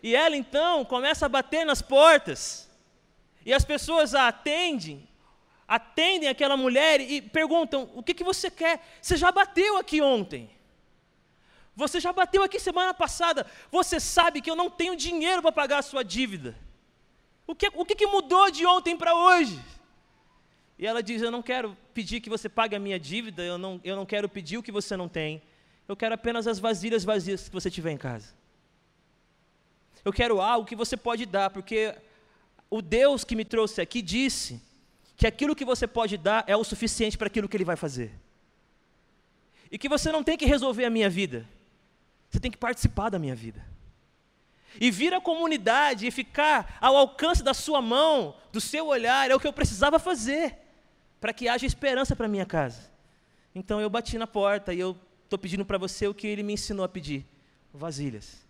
E 0.00 0.14
ela 0.14 0.37
então 0.37 0.85
começa 0.85 1.26
a 1.26 1.28
bater 1.28 1.66
nas 1.66 1.83
portas. 1.83 2.71
E 3.45 3.52
as 3.52 3.64
pessoas 3.64 4.14
a 4.14 4.28
atendem, 4.28 5.09
atendem 5.66 6.28
aquela 6.28 6.57
mulher 6.57 7.00
e 7.00 7.21
perguntam: 7.21 7.90
o 7.92 8.04
que, 8.04 8.14
que 8.14 8.23
você 8.23 8.52
quer? 8.52 8.80
Você 9.02 9.16
já 9.16 9.33
bateu 9.33 9.76
aqui 9.78 10.00
ontem. 10.00 10.49
Você 11.75 11.99
já 11.99 12.12
bateu 12.12 12.45
aqui 12.45 12.61
semana 12.61 12.95
passada. 12.95 13.45
Você 13.69 13.99
sabe 13.99 14.40
que 14.40 14.50
eu 14.50 14.54
não 14.54 14.71
tenho 14.71 14.95
dinheiro 14.95 15.42
para 15.42 15.50
pagar 15.50 15.78
a 15.78 15.83
sua 15.83 16.04
dívida. 16.04 16.57
O 17.49 17.54
que, 17.57 17.69
o 17.75 17.85
que, 17.85 17.97
que 17.97 18.07
mudou 18.07 18.49
de 18.49 18.64
ontem 18.64 18.97
para 18.97 19.12
hoje? 19.12 19.61
E 20.78 20.87
ela 20.87 21.02
diz: 21.02 21.21
Eu 21.21 21.33
não 21.33 21.42
quero 21.42 21.76
pedir 21.92 22.21
que 22.21 22.30
você 22.30 22.49
pague 22.49 22.76
a 22.76 22.78
minha 22.78 23.00
dívida, 23.00 23.42
eu 23.42 23.59
não, 23.59 23.80
eu 23.83 23.97
não 23.97 24.07
quero 24.07 24.28
pedir 24.28 24.57
o 24.57 24.62
que 24.62 24.71
você 24.71 24.97
não 24.97 25.09
tem. 25.09 25.42
Eu 25.91 25.97
quero 25.97 26.15
apenas 26.15 26.47
as 26.47 26.61
vasilhas 26.61 27.03
vazias 27.03 27.49
que 27.49 27.53
você 27.53 27.69
tiver 27.69 27.91
em 27.91 27.97
casa. 27.97 28.29
Eu 30.05 30.13
quero 30.13 30.41
algo 30.41 30.65
que 30.65 30.77
você 30.77 30.97
pode 30.97 31.27
dar, 31.27 31.51
porque 31.51 31.97
o 32.71 32.81
Deus 32.81 33.25
que 33.25 33.35
me 33.35 33.45
trouxe 33.45 33.81
aqui 33.81 34.01
disse 34.01 34.63
que 35.17 35.27
aquilo 35.27 35.53
que 35.53 35.65
você 35.65 35.89
pode 35.89 36.17
dar 36.17 36.45
é 36.47 36.57
o 36.57 36.63
suficiente 36.63 37.19
para 37.19 37.27
aquilo 37.27 37.49
que 37.49 37.57
Ele 37.57 37.65
vai 37.65 37.75
fazer. 37.75 38.13
E 39.69 39.77
que 39.77 39.89
você 39.89 40.13
não 40.13 40.23
tem 40.23 40.39
que 40.39 40.47
resolver 40.47 40.85
a 40.85 40.91
minha 40.91 41.11
vida, 41.11 41.45
você 42.31 42.39
tem 42.39 42.53
que 42.53 42.57
participar 42.57 43.11
da 43.11 43.19
minha 43.19 43.35
vida. 43.35 43.67
E 44.81 44.93
vir 44.93 45.13
à 45.13 45.21
comunidade 45.21 46.07
e 46.07 46.13
ficar 46.13 46.79
ao 46.81 46.97
alcance 46.97 47.43
da 47.43 47.53
sua 47.53 47.83
mão, 47.83 48.37
do 48.53 48.61
seu 48.61 48.87
olhar, 48.87 49.29
é 49.29 49.35
o 49.35 49.41
que 49.41 49.49
eu 49.49 49.53
precisava 49.53 49.99
fazer, 49.99 50.57
para 51.21 51.33
que 51.33 51.49
haja 51.49 51.67
esperança 51.67 52.15
para 52.15 52.29
minha 52.29 52.47
casa. 52.47 52.93
Então 53.53 53.81
eu 53.81 53.91
bati 53.91 54.17
na 54.17 54.29
porta 54.29 54.73
e 54.73 54.79
eu 54.79 54.97
estou 55.31 55.39
pedindo 55.39 55.65
para 55.65 55.79
você 55.79 56.09
o 56.09 56.15
que 56.15 56.27
ele 56.27 56.43
me 56.43 56.55
ensinou 56.55 56.85
a 56.85 56.89
pedir: 56.89 57.25
vasilhas. 57.73 58.45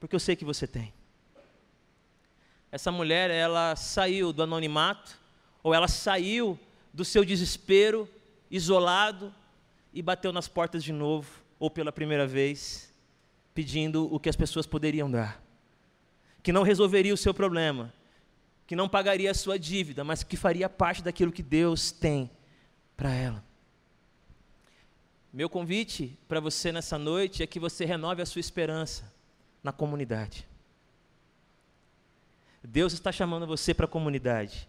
Porque 0.00 0.16
eu 0.16 0.20
sei 0.20 0.34
que 0.34 0.44
você 0.44 0.66
tem. 0.66 0.92
Essa 2.72 2.90
mulher, 2.90 3.30
ela 3.30 3.76
saiu 3.76 4.32
do 4.32 4.42
anonimato, 4.42 5.18
ou 5.62 5.74
ela 5.74 5.86
saiu 5.86 6.58
do 6.94 7.04
seu 7.04 7.24
desespero, 7.24 8.08
isolado, 8.50 9.34
e 9.92 10.00
bateu 10.00 10.32
nas 10.32 10.48
portas 10.48 10.82
de 10.82 10.92
novo, 10.92 11.28
ou 11.58 11.70
pela 11.70 11.92
primeira 11.92 12.26
vez, 12.26 12.92
pedindo 13.54 14.12
o 14.12 14.18
que 14.18 14.28
as 14.28 14.36
pessoas 14.36 14.66
poderiam 14.66 15.10
dar. 15.10 15.42
Que 16.42 16.52
não 16.52 16.62
resolveria 16.62 17.12
o 17.12 17.18
seu 17.18 17.34
problema, 17.34 17.92
que 18.66 18.76
não 18.76 18.88
pagaria 18.88 19.30
a 19.30 19.34
sua 19.34 19.58
dívida, 19.58 20.04
mas 20.04 20.22
que 20.22 20.36
faria 20.36 20.68
parte 20.68 21.02
daquilo 21.02 21.32
que 21.32 21.42
Deus 21.42 21.90
tem 21.90 22.30
para 22.96 23.12
ela. 23.12 23.47
Meu 25.38 25.48
convite 25.48 26.18
para 26.26 26.40
você 26.40 26.72
nessa 26.72 26.98
noite 26.98 27.44
é 27.44 27.46
que 27.46 27.60
você 27.60 27.84
renove 27.84 28.20
a 28.20 28.26
sua 28.26 28.40
esperança 28.40 29.04
na 29.62 29.70
comunidade. 29.70 30.44
Deus 32.60 32.92
está 32.92 33.12
chamando 33.12 33.46
você 33.46 33.72
para 33.72 33.84
a 33.84 33.88
comunidade. 33.88 34.68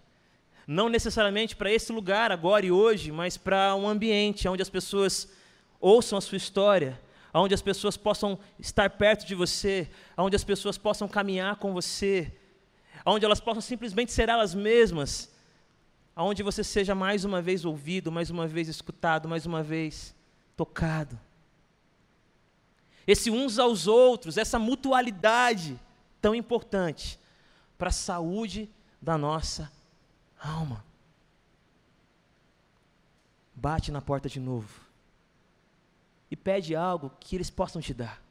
Não 0.68 0.88
necessariamente 0.88 1.56
para 1.56 1.72
esse 1.72 1.92
lugar 1.92 2.32
agora 2.32 2.68
e 2.68 2.72
hoje, 2.72 3.12
mas 3.12 3.36
para 3.36 3.76
um 3.76 3.90
ambiente 3.90 4.48
onde 4.48 4.62
as 4.62 4.70
pessoas 4.70 5.32
ouçam 5.82 6.20
a 6.20 6.22
sua 6.22 6.38
história, 6.38 7.02
onde 7.34 7.56
as 7.56 7.64
pessoas 7.64 7.98
possam 7.98 8.38
estar 8.60 8.92
perto 8.92 9.26
de 9.26 9.34
você, 9.34 9.90
onde 10.16 10.36
as 10.36 10.44
pessoas 10.44 10.78
possam 10.78 11.08
caminhar 11.08 11.56
com 11.56 11.74
você, 11.74 12.32
onde 13.04 13.26
elas 13.26 13.40
possam 13.40 13.62
simplesmente 13.62 14.12
ser 14.12 14.30
elas 14.30 14.54
mesmas, 14.54 15.34
onde 16.16 16.44
você 16.44 16.64
seja 16.64 16.94
mais 16.94 17.26
uma 17.26 17.42
vez 17.42 17.66
ouvido, 17.66 18.12
mais 18.12 18.30
uma 18.30 18.48
vez 18.48 18.68
escutado, 18.68 19.28
mais 19.28 19.48
uma 19.48 19.64
vez 19.64 20.14
tocado. 20.60 21.18
Esse 23.08 23.32
uns 23.32 23.58
aos 23.58 23.88
outros, 23.88 24.38
essa 24.38 24.60
mutualidade 24.60 25.80
tão 26.20 26.36
importante 26.36 27.18
para 27.78 27.88
a 27.88 27.94
saúde 27.94 28.70
da 29.02 29.18
nossa 29.18 29.72
alma. 30.38 30.84
Bate 33.56 33.90
na 33.90 34.02
porta 34.02 34.28
de 34.28 34.38
novo 34.38 34.82
e 36.30 36.36
pede 36.36 36.76
algo 36.76 37.10
que 37.22 37.38
eles 37.38 37.50
possam 37.50 37.82
te 37.82 37.94
dar. 37.94 38.22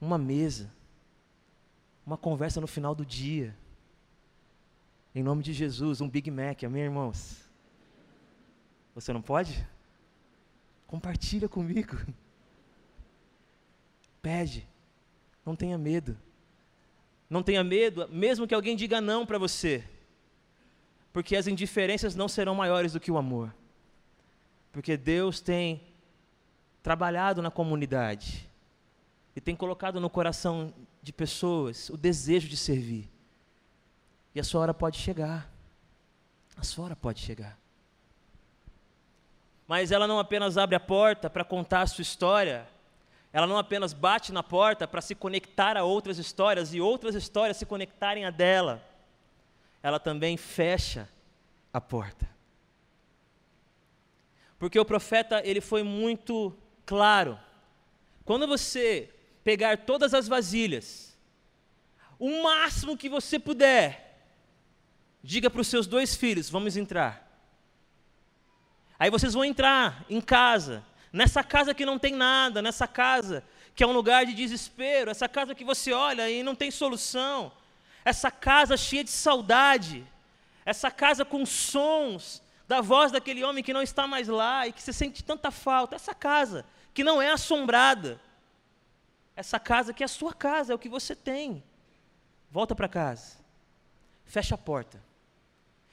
Uma 0.00 0.16
mesa, 0.16 0.72
uma 2.06 2.16
conversa 2.16 2.62
no 2.62 2.66
final 2.66 2.94
do 2.94 3.04
dia. 3.04 3.54
Em 5.14 5.22
nome 5.22 5.42
de 5.42 5.52
Jesus, 5.52 6.00
um 6.00 6.08
Big 6.08 6.30
Mac, 6.30 6.64
amém, 6.64 6.84
irmãos? 6.84 7.46
Você 8.94 9.12
não 9.12 9.20
pode? 9.20 9.68
Compartilha 10.90 11.48
comigo. 11.48 11.96
Pede. 14.20 14.66
Não 15.46 15.54
tenha 15.54 15.78
medo. 15.78 16.18
Não 17.30 17.44
tenha 17.44 17.62
medo, 17.62 18.08
mesmo 18.08 18.44
que 18.44 18.52
alguém 18.52 18.74
diga 18.74 19.00
não 19.00 19.24
para 19.24 19.38
você. 19.38 19.84
Porque 21.12 21.36
as 21.36 21.46
indiferenças 21.46 22.16
não 22.16 22.26
serão 22.26 22.56
maiores 22.56 22.92
do 22.92 22.98
que 22.98 23.08
o 23.08 23.16
amor. 23.16 23.54
Porque 24.72 24.96
Deus 24.96 25.40
tem 25.40 25.80
trabalhado 26.82 27.40
na 27.40 27.52
comunidade 27.52 28.50
e 29.36 29.40
tem 29.40 29.54
colocado 29.54 30.00
no 30.00 30.10
coração 30.10 30.74
de 31.00 31.12
pessoas 31.12 31.88
o 31.88 31.96
desejo 31.96 32.48
de 32.48 32.56
servir. 32.56 33.08
E 34.34 34.40
a 34.40 34.44
sua 34.44 34.62
hora 34.62 34.74
pode 34.74 34.98
chegar. 34.98 35.48
A 36.56 36.64
sua 36.64 36.86
hora 36.86 36.96
pode 36.96 37.20
chegar. 37.20 37.59
Mas 39.70 39.92
ela 39.92 40.08
não 40.08 40.18
apenas 40.18 40.58
abre 40.58 40.74
a 40.74 40.80
porta 40.80 41.30
para 41.30 41.44
contar 41.44 41.82
a 41.82 41.86
sua 41.86 42.02
história, 42.02 42.66
ela 43.32 43.46
não 43.46 43.56
apenas 43.56 43.92
bate 43.92 44.32
na 44.32 44.42
porta 44.42 44.88
para 44.88 45.00
se 45.00 45.14
conectar 45.14 45.76
a 45.76 45.84
outras 45.84 46.18
histórias 46.18 46.74
e 46.74 46.80
outras 46.80 47.14
histórias 47.14 47.56
se 47.56 47.64
conectarem 47.64 48.24
a 48.24 48.30
dela, 48.30 48.84
ela 49.80 50.00
também 50.00 50.36
fecha 50.36 51.08
a 51.72 51.80
porta. 51.80 52.28
Porque 54.58 54.76
o 54.76 54.84
profeta, 54.84 55.40
ele 55.44 55.60
foi 55.60 55.84
muito 55.84 56.52
claro. 56.84 57.38
Quando 58.24 58.48
você 58.48 59.08
pegar 59.44 59.86
todas 59.86 60.12
as 60.14 60.26
vasilhas, 60.26 61.16
o 62.18 62.42
máximo 62.42 62.96
que 62.96 63.08
você 63.08 63.38
puder, 63.38 64.20
diga 65.22 65.48
para 65.48 65.60
os 65.60 65.68
seus 65.68 65.86
dois 65.86 66.16
filhos: 66.16 66.50
vamos 66.50 66.76
entrar. 66.76 67.29
Aí 69.00 69.08
vocês 69.08 69.32
vão 69.32 69.42
entrar 69.42 70.04
em 70.10 70.20
casa, 70.20 70.84
nessa 71.10 71.42
casa 71.42 71.72
que 71.72 71.86
não 71.86 71.98
tem 71.98 72.14
nada, 72.14 72.60
nessa 72.60 72.86
casa 72.86 73.42
que 73.74 73.82
é 73.82 73.86
um 73.86 73.92
lugar 73.92 74.26
de 74.26 74.34
desespero, 74.34 75.10
essa 75.10 75.26
casa 75.26 75.54
que 75.54 75.64
você 75.64 75.90
olha 75.90 76.28
e 76.28 76.42
não 76.42 76.54
tem 76.54 76.70
solução, 76.70 77.50
essa 78.04 78.30
casa 78.30 78.76
cheia 78.76 79.02
de 79.02 79.08
saudade, 79.08 80.06
essa 80.66 80.90
casa 80.90 81.24
com 81.24 81.46
sons 81.46 82.42
da 82.68 82.82
voz 82.82 83.10
daquele 83.10 83.42
homem 83.42 83.64
que 83.64 83.72
não 83.72 83.80
está 83.80 84.06
mais 84.06 84.28
lá 84.28 84.66
e 84.66 84.72
que 84.72 84.82
você 84.82 84.92
sente 84.92 85.24
tanta 85.24 85.50
falta, 85.50 85.96
essa 85.96 86.14
casa 86.14 86.66
que 86.92 87.02
não 87.02 87.22
é 87.22 87.30
assombrada, 87.30 88.20
essa 89.34 89.58
casa 89.58 89.94
que 89.94 90.02
é 90.02 90.06
a 90.06 90.08
sua 90.08 90.34
casa, 90.34 90.74
é 90.74 90.76
o 90.76 90.78
que 90.78 90.90
você 90.90 91.16
tem. 91.16 91.64
Volta 92.50 92.74
para 92.74 92.86
casa, 92.86 93.38
fecha 94.26 94.56
a 94.56 94.58
porta 94.58 95.09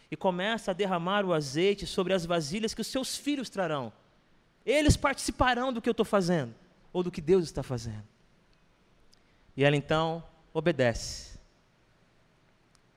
e 0.10 0.16
começa 0.16 0.72
a 0.72 0.74
derramar 0.74 1.26
o 1.26 1.34
azeite 1.34 1.86
sobre 1.86 2.14
as 2.14 2.26
vasilhas 2.26 2.74
que 2.74 2.82
os 2.82 2.88
seus 2.88 3.18
filhos 3.18 3.50
trarão. 3.50 3.92
Eles 4.66 4.96
participarão 4.96 5.72
do 5.72 5.82
que 5.82 5.90
eu 5.90 5.92
estou 5.92 6.06
fazendo, 6.06 6.54
ou 6.94 7.04
do 7.04 7.12
que 7.12 7.22
Deus 7.22 7.44
está 7.44 7.62
fazendo. 7.62 8.04
E 9.56 9.64
ela 9.64 9.76
então 9.76 10.24
obedece. 10.54 11.38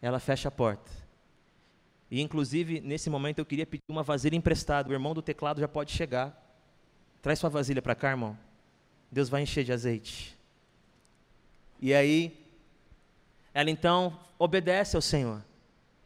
ela 0.00 0.19
fecha 0.19 0.49
a 0.49 0.50
porta. 0.50 0.90
E 2.11 2.21
inclusive, 2.21 2.81
nesse 2.81 3.09
momento 3.09 3.38
eu 3.38 3.47
queria 3.47 3.67
pedir 3.67 3.85
uma 3.88 4.02
vasilha 4.02 4.35
emprestada. 4.35 4.88
O 4.88 4.93
irmão 4.93 5.14
do 5.14 5.23
teclado 5.23 5.61
já 5.61 5.69
pode 5.69 5.93
chegar. 5.93 6.37
Traz 7.23 7.38
sua 7.38 7.50
vasilha 7.50 7.83
para 7.83 7.95
cá, 7.95 8.11
irmão. 8.11 8.37
Deus 9.11 9.29
vai 9.29 9.43
encher 9.43 9.62
de 9.62 9.73
azeite. 9.73 10.37
E 11.81 11.95
aí, 11.95 12.45
ela 13.55 13.71
então 13.71 14.19
obedece 14.38 14.97
ao 14.97 15.02
Senhor 15.02 15.43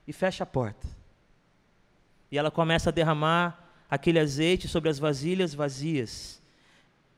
e 0.07 0.13
fecha 0.13 0.45
a 0.45 0.47
porta. 0.47 0.87
E 2.31 2.39
ela 2.39 2.51
começa 2.51 2.91
a 2.91 2.93
derramar 2.93 3.65
aquele 3.89 4.19
azeite 4.19 4.67
sobre 4.67 4.91
as 4.91 4.99
vasilhas 4.99 5.55
vazias. 5.55 6.43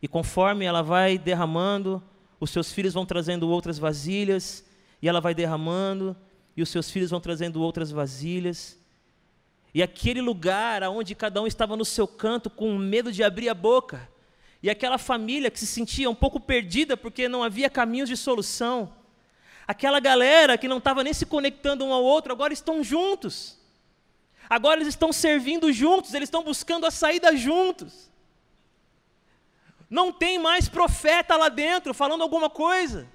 E 0.03 0.07
conforme 0.09 0.65
ela 0.65 0.83
vai 0.83 1.19
derramando, 1.19 2.03
os 2.39 2.51
seus 2.51 2.73
filhos 2.73 2.95
vão 2.95 3.07
trazendo 3.07 3.49
outras 3.49 3.79
vasilhas, 3.79 4.65
e 5.01 5.09
ela 5.09 5.21
vai 5.21 5.35
derramando, 5.35 6.17
e 6.57 6.63
os 6.63 6.69
seus 6.69 6.91
filhos 6.91 7.11
vão 7.11 7.21
trazendo 7.21 7.63
outras 7.63 7.91
vasilhas. 7.91 8.79
E 9.75 9.83
aquele 9.83 10.21
lugar 10.21 10.83
onde 10.85 11.15
cada 11.15 11.41
um 11.41 11.47
estava 11.47 11.77
no 11.77 11.85
seu 11.85 12.07
canto 12.07 12.49
com 12.49 12.77
medo 12.77 13.13
de 13.13 13.23
abrir 13.23 13.49
a 13.49 13.55
boca, 13.55 14.09
e 14.63 14.71
aquela 14.71 14.99
família 14.99 15.51
que 15.51 15.61
se 15.61 15.67
sentia 15.67 16.11
um 16.11 16.15
pouco 16.15 16.41
perdida 16.41 16.97
porque 16.97 17.29
não 17.29 17.43
havia 17.43 17.71
caminhos 17.71 18.09
de 18.09 18.17
solução, 18.17 18.93
aquela 19.67 20.01
galera 20.01 20.57
que 20.57 20.69
não 20.69 20.79
estava 20.79 21.03
nem 21.03 21.13
se 21.13 21.27
conectando 21.27 21.85
um 21.85 21.93
ao 21.93 22.03
outro, 22.03 22.33
agora 22.33 22.53
estão 22.53 22.83
juntos. 22.83 23.57
Agora 24.49 24.77
eles 24.77 24.89
estão 24.89 25.13
servindo 25.13 25.73
juntos, 25.73 26.15
eles 26.15 26.29
estão 26.29 26.43
buscando 26.43 26.87
a 26.87 26.91
saída 26.91 27.37
juntos. 27.37 28.11
Não 29.91 30.13
tem 30.13 30.39
mais 30.39 30.69
profeta 30.69 31.37
lá 31.37 31.49
dentro 31.49 31.93
falando 31.95 32.23
alguma 32.23 32.49
coisa. 32.49 33.09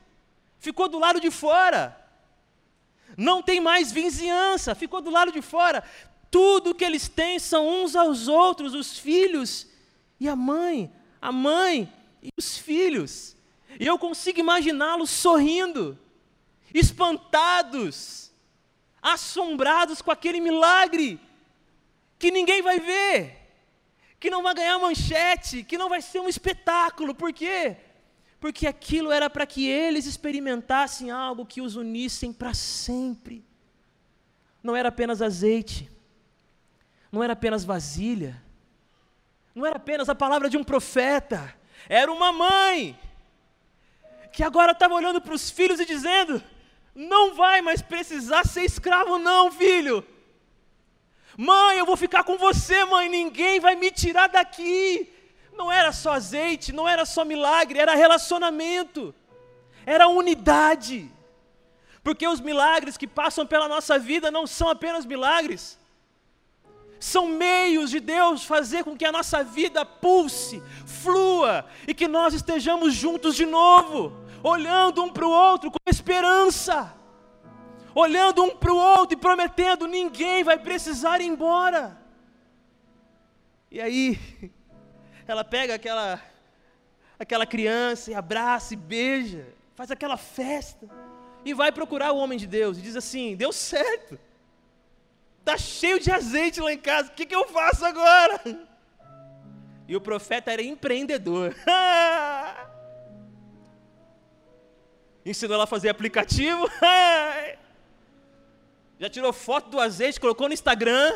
Ficou 0.60 0.88
do 0.88 1.00
lado 1.00 1.20
de 1.20 1.32
fora. 1.32 1.98
Não 3.18 3.42
tem 3.42 3.60
mais 3.60 3.92
vizinhança, 3.92 4.76
ficou 4.76 5.02
do 5.02 5.10
lado 5.10 5.32
de 5.32 5.42
fora. 5.42 5.84
Tudo 6.30 6.76
que 6.76 6.86
eles 6.86 7.10
têm 7.10 7.40
são 7.40 7.68
uns 7.68 7.96
aos 7.96 8.28
outros, 8.28 8.74
os 8.74 8.98
filhos 8.98 9.68
e 10.20 10.30
a 10.30 10.36
mãe, 10.36 10.92
a 11.22 11.32
mãe 11.32 11.92
e 12.24 12.30
os 12.38 12.58
filhos. 12.58 13.36
E 13.80 13.86
eu 13.86 13.98
consigo 13.98 14.40
imaginá-los 14.40 15.10
sorrindo, 15.10 15.98
espantados, 16.74 18.32
assombrados 19.02 20.02
com 20.02 20.12
aquele 20.12 20.40
milagre 20.40 21.20
que 22.18 22.32
ninguém 22.32 22.62
vai 22.62 22.80
ver, 22.80 23.38
que 24.20 24.30
não 24.30 24.44
vai 24.44 24.54
ganhar 24.54 24.78
manchete, 24.78 25.64
que 25.64 25.78
não 25.78 25.90
vai 25.90 26.02
ser 26.02 26.20
um 26.20 26.30
espetáculo. 26.30 27.16
Por 27.16 27.34
quê? 27.34 27.78
Porque 28.40 28.68
aquilo 28.68 29.12
era 29.12 29.30
para 29.30 29.46
que 29.46 29.68
eles 29.68 30.06
experimentassem 30.06 31.12
algo 31.12 31.46
que 31.46 31.62
os 31.62 31.76
unissem 31.76 32.32
para 32.32 32.54
sempre. 32.54 33.44
Não 34.64 34.76
era 34.76 34.90
apenas 34.90 35.22
azeite, 35.22 35.90
não 37.12 37.24
era 37.24 37.34
apenas 37.34 37.66
vasilha, 37.66 38.42
não 39.56 39.66
era 39.66 39.78
apenas 39.78 40.08
a 40.08 40.16
palavra 40.16 40.50
de 40.50 40.58
um 40.58 40.64
profeta, 40.64 41.56
era 41.90 42.12
uma 42.12 42.32
mãe 42.32 42.98
que 44.32 44.44
agora 44.44 44.72
estava 44.72 44.94
olhando 44.94 45.20
para 45.20 45.34
os 45.34 45.50
filhos 45.50 45.80
e 45.80 45.86
dizendo: 45.86 46.42
não 46.94 47.34
vai 47.34 47.62
mais 47.62 47.82
precisar 47.82 48.46
ser 48.46 48.64
escravo, 48.64 49.18
não, 49.18 49.52
filho. 49.52 50.06
Mãe, 51.38 51.78
eu 51.78 51.86
vou 51.86 51.96
ficar 51.96 52.24
com 52.24 52.38
você, 52.38 52.84
mãe, 52.86 53.08
ninguém 53.10 53.60
vai 53.60 53.76
me 53.76 53.90
tirar 53.90 54.28
daqui. 54.28 55.12
Não 55.54 55.72
era 55.72 55.92
só 55.92 56.14
azeite, 56.14 56.72
não 56.72 56.88
era 56.88 57.06
só 57.06 57.24
milagre, 57.24 57.80
era 57.80 57.96
relacionamento, 57.96 59.14
era 59.86 60.08
unidade. 60.08 61.10
Porque 62.04 62.28
os 62.28 62.40
milagres 62.40 62.98
que 62.98 63.08
passam 63.08 63.46
pela 63.46 63.68
nossa 63.68 63.98
vida 63.98 64.30
não 64.30 64.46
são 64.46 64.70
apenas 64.70 65.06
milagres, 65.06 65.80
são 67.00 67.28
meios 67.28 67.90
de 67.90 68.00
Deus 68.00 68.44
fazer 68.44 68.84
com 68.84 68.96
que 68.96 69.06
a 69.06 69.12
nossa 69.12 69.44
vida 69.44 69.86
pulse, 69.86 70.62
flua 70.86 71.66
e 71.88 71.94
que 71.94 72.08
nós 72.08 72.34
estejamos 72.34 72.94
juntos 72.94 73.36
de 73.36 73.46
novo 73.46 74.21
olhando 74.44 75.04
um 75.04 75.10
para 75.10 75.26
o 75.26 75.30
outro 75.30 75.72
com 75.72 75.78
esperança, 75.88 76.94
olhando 77.94 78.44
um 78.44 78.56
para 78.56 78.74
o 78.74 78.78
outro 78.78 79.18
e 79.18 79.22
prometendo: 79.22 79.88
ninguém 79.88 80.44
vai 80.44 80.58
precisar 80.58 81.22
ir 81.22 81.26
embora. 81.26 82.00
E 83.70 83.80
aí, 83.80 84.20
ela 85.28 85.44
pega 85.44 85.76
aquela, 85.76 86.22
aquela 87.18 87.46
criança 87.46 88.12
e 88.12 88.16
abraça 88.16 88.74
e 88.74 88.78
beija, 88.78 89.48
faz 89.76 89.92
aquela 89.92 90.18
festa, 90.18 90.90
e 91.46 91.54
vai 91.54 91.72
procurar 91.72 92.12
o 92.12 92.18
homem 92.18 92.38
de 92.38 92.48
Deus 92.48 92.78
e 92.78 92.82
diz 92.82 92.96
assim: 92.96 93.36
deu 93.36 93.54
certo, 93.54 94.20
está 95.40 95.58
cheio 95.58 96.00
de 96.00 96.12
azeite 96.12 96.60
lá 96.60 96.74
em 96.74 96.78
casa, 96.78 97.10
o 97.10 97.14
que, 97.14 97.26
que 97.26 97.36
eu 97.36 97.48
faço 97.48 97.86
agora? 97.86 98.42
E 99.88 99.96
o 99.96 100.02
profeta 100.02 100.52
era 100.52 100.62
empreendedor. 100.62 101.56
ensinou 105.26 105.56
ela 105.56 105.66
a 105.66 105.68
fazer 105.68 105.90
aplicativo, 105.90 106.68
já 109.00 109.10
tirou 109.10 109.32
foto 109.32 109.70
do 109.70 109.80
azeite, 109.80 110.20
colocou 110.20 110.48
no 110.48 110.54
Instagram, 110.54 111.14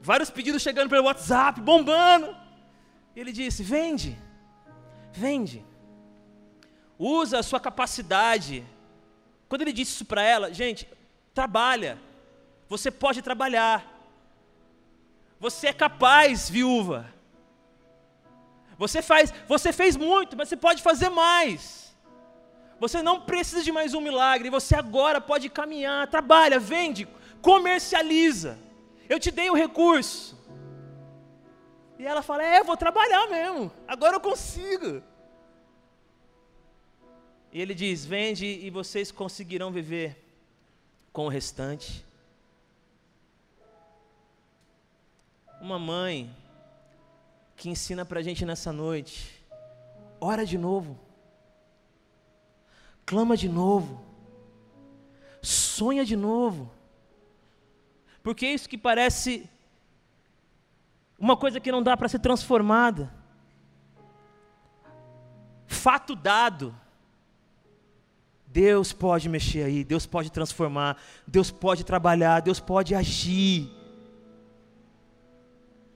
vários 0.00 0.30
pedidos 0.30 0.62
chegando 0.62 0.88
pelo 0.88 1.04
WhatsApp, 1.04 1.60
bombando. 1.60 2.34
E 3.14 3.20
ele 3.20 3.32
disse: 3.32 3.62
vende, 3.62 4.18
vende, 5.12 5.64
usa 6.98 7.38
a 7.38 7.42
sua 7.42 7.60
capacidade. 7.60 8.64
Quando 9.48 9.62
ele 9.62 9.72
disse 9.72 9.92
isso 9.92 10.04
para 10.04 10.22
ela, 10.22 10.52
gente, 10.52 10.88
trabalha, 11.34 11.98
você 12.68 12.90
pode 12.90 13.20
trabalhar, 13.20 13.84
você 15.38 15.68
é 15.68 15.72
capaz, 15.72 16.48
viúva. 16.48 17.12
Você 18.78 19.02
faz, 19.02 19.34
você 19.46 19.72
fez 19.72 19.96
muito, 19.96 20.36
mas 20.36 20.48
você 20.48 20.56
pode 20.56 20.82
fazer 20.82 21.10
mais. 21.10 21.89
Você 22.80 23.02
não 23.02 23.20
precisa 23.20 23.62
de 23.62 23.70
mais 23.70 23.92
um 23.92 24.00
milagre, 24.00 24.48
você 24.48 24.74
agora 24.74 25.20
pode 25.20 25.50
caminhar, 25.50 26.08
trabalha, 26.08 26.58
vende, 26.58 27.06
comercializa. 27.42 28.58
Eu 29.06 29.20
te 29.20 29.30
dei 29.30 29.50
o 29.50 29.54
recurso. 29.54 30.34
E 31.98 32.06
ela 32.06 32.22
fala: 32.22 32.42
É, 32.42 32.64
vou 32.64 32.78
trabalhar 32.78 33.28
mesmo, 33.28 33.70
agora 33.86 34.16
eu 34.16 34.20
consigo. 34.20 35.02
E 37.52 37.60
ele 37.60 37.74
diz: 37.74 38.06
Vende 38.06 38.46
e 38.46 38.70
vocês 38.70 39.12
conseguirão 39.12 39.70
viver 39.70 40.16
com 41.12 41.26
o 41.26 41.28
restante. 41.28 42.02
Uma 45.60 45.78
mãe 45.78 46.34
que 47.56 47.68
ensina 47.68 48.06
para 48.06 48.20
a 48.20 48.22
gente 48.22 48.46
nessa 48.46 48.72
noite: 48.72 49.44
ora 50.18 50.46
de 50.46 50.56
novo 50.56 51.09
clama 53.10 53.36
de 53.36 53.48
novo, 53.48 54.00
sonha 55.42 56.04
de 56.04 56.14
novo, 56.14 56.70
porque 58.22 58.46
é 58.46 58.54
isso 58.54 58.68
que 58.68 58.78
parece 58.78 59.50
uma 61.18 61.36
coisa 61.36 61.58
que 61.58 61.72
não 61.72 61.82
dá 61.82 61.96
para 61.96 62.08
ser 62.08 62.20
transformada. 62.20 63.12
Fato 65.66 66.14
dado. 66.14 66.72
Deus 68.46 68.92
pode 68.92 69.28
mexer 69.28 69.64
aí, 69.64 69.82
Deus 69.82 70.06
pode 70.06 70.30
transformar, 70.30 70.96
Deus 71.26 71.50
pode 71.50 71.82
trabalhar, 71.82 72.38
Deus 72.38 72.60
pode 72.60 72.94
agir. 72.94 73.68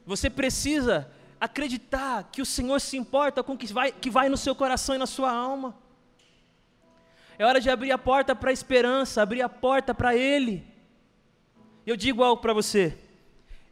Você 0.04 0.28
precisa 0.28 1.08
acreditar 1.40 2.24
que 2.32 2.42
o 2.42 2.46
Senhor 2.46 2.80
se 2.80 2.96
importa 2.96 3.40
com 3.44 3.52
o 3.52 3.56
que 3.56 3.72
vai, 3.72 3.92
que 3.92 4.10
vai 4.10 4.28
no 4.28 4.36
seu 4.36 4.56
coração 4.56 4.96
e 4.96 4.98
na 4.98 5.06
sua 5.06 5.30
alma. 5.30 5.83
É 7.38 7.44
hora 7.44 7.60
de 7.60 7.68
abrir 7.68 7.90
a 7.90 7.98
porta 7.98 8.34
para 8.34 8.50
a 8.50 8.52
esperança, 8.52 9.22
abrir 9.22 9.42
a 9.42 9.48
porta 9.48 9.94
para 9.94 10.16
Ele. 10.16 10.64
Eu 11.86 11.96
digo 11.96 12.22
algo 12.22 12.40
para 12.40 12.52
você. 12.52 12.96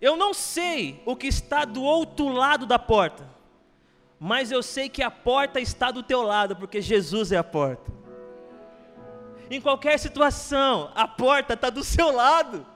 Eu 0.01 0.17
não 0.17 0.35
sei 0.35 1.01
o 1.07 1.15
que 1.15 1.29
está 1.29 1.65
do 1.65 1.83
outro 1.83 2.29
lado 2.29 2.67
da 2.67 2.79
porta, 2.79 3.29
mas 4.19 4.51
eu 4.51 4.63
sei 4.63 4.89
que 4.89 5.03
a 5.03 5.11
porta 5.11 5.61
está 5.61 5.93
do 5.93 6.03
teu 6.03 6.23
lado, 6.23 6.57
porque 6.57 6.81
Jesus 6.81 7.31
é 7.31 7.37
a 7.37 7.45
porta. 7.45 7.93
Em 9.49 9.61
qualquer 9.61 9.99
situação, 9.99 10.91
a 10.95 11.07
porta 11.07 11.55
está 11.55 11.71
do 11.71 11.85
seu 11.85 12.11
lado. 12.11 12.67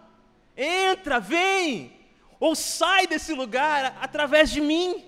Entra, 0.57 1.19
vem, 1.19 1.93
ou 2.39 2.55
sai 2.55 3.07
desse 3.07 3.33
lugar 3.33 3.97
através 4.01 4.51
de 4.51 4.61
mim 4.61 5.05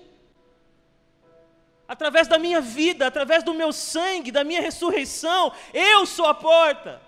através 1.89 2.27
da 2.27 2.37
minha 2.37 2.61
vida, 2.61 3.07
através 3.07 3.43
do 3.43 3.51
meu 3.51 3.73
sangue, 3.73 4.31
da 4.31 4.43
minha 4.43 4.61
ressurreição, 4.61 5.51
eu 5.73 6.05
sou 6.05 6.27
a 6.27 6.35
porta. 6.35 7.01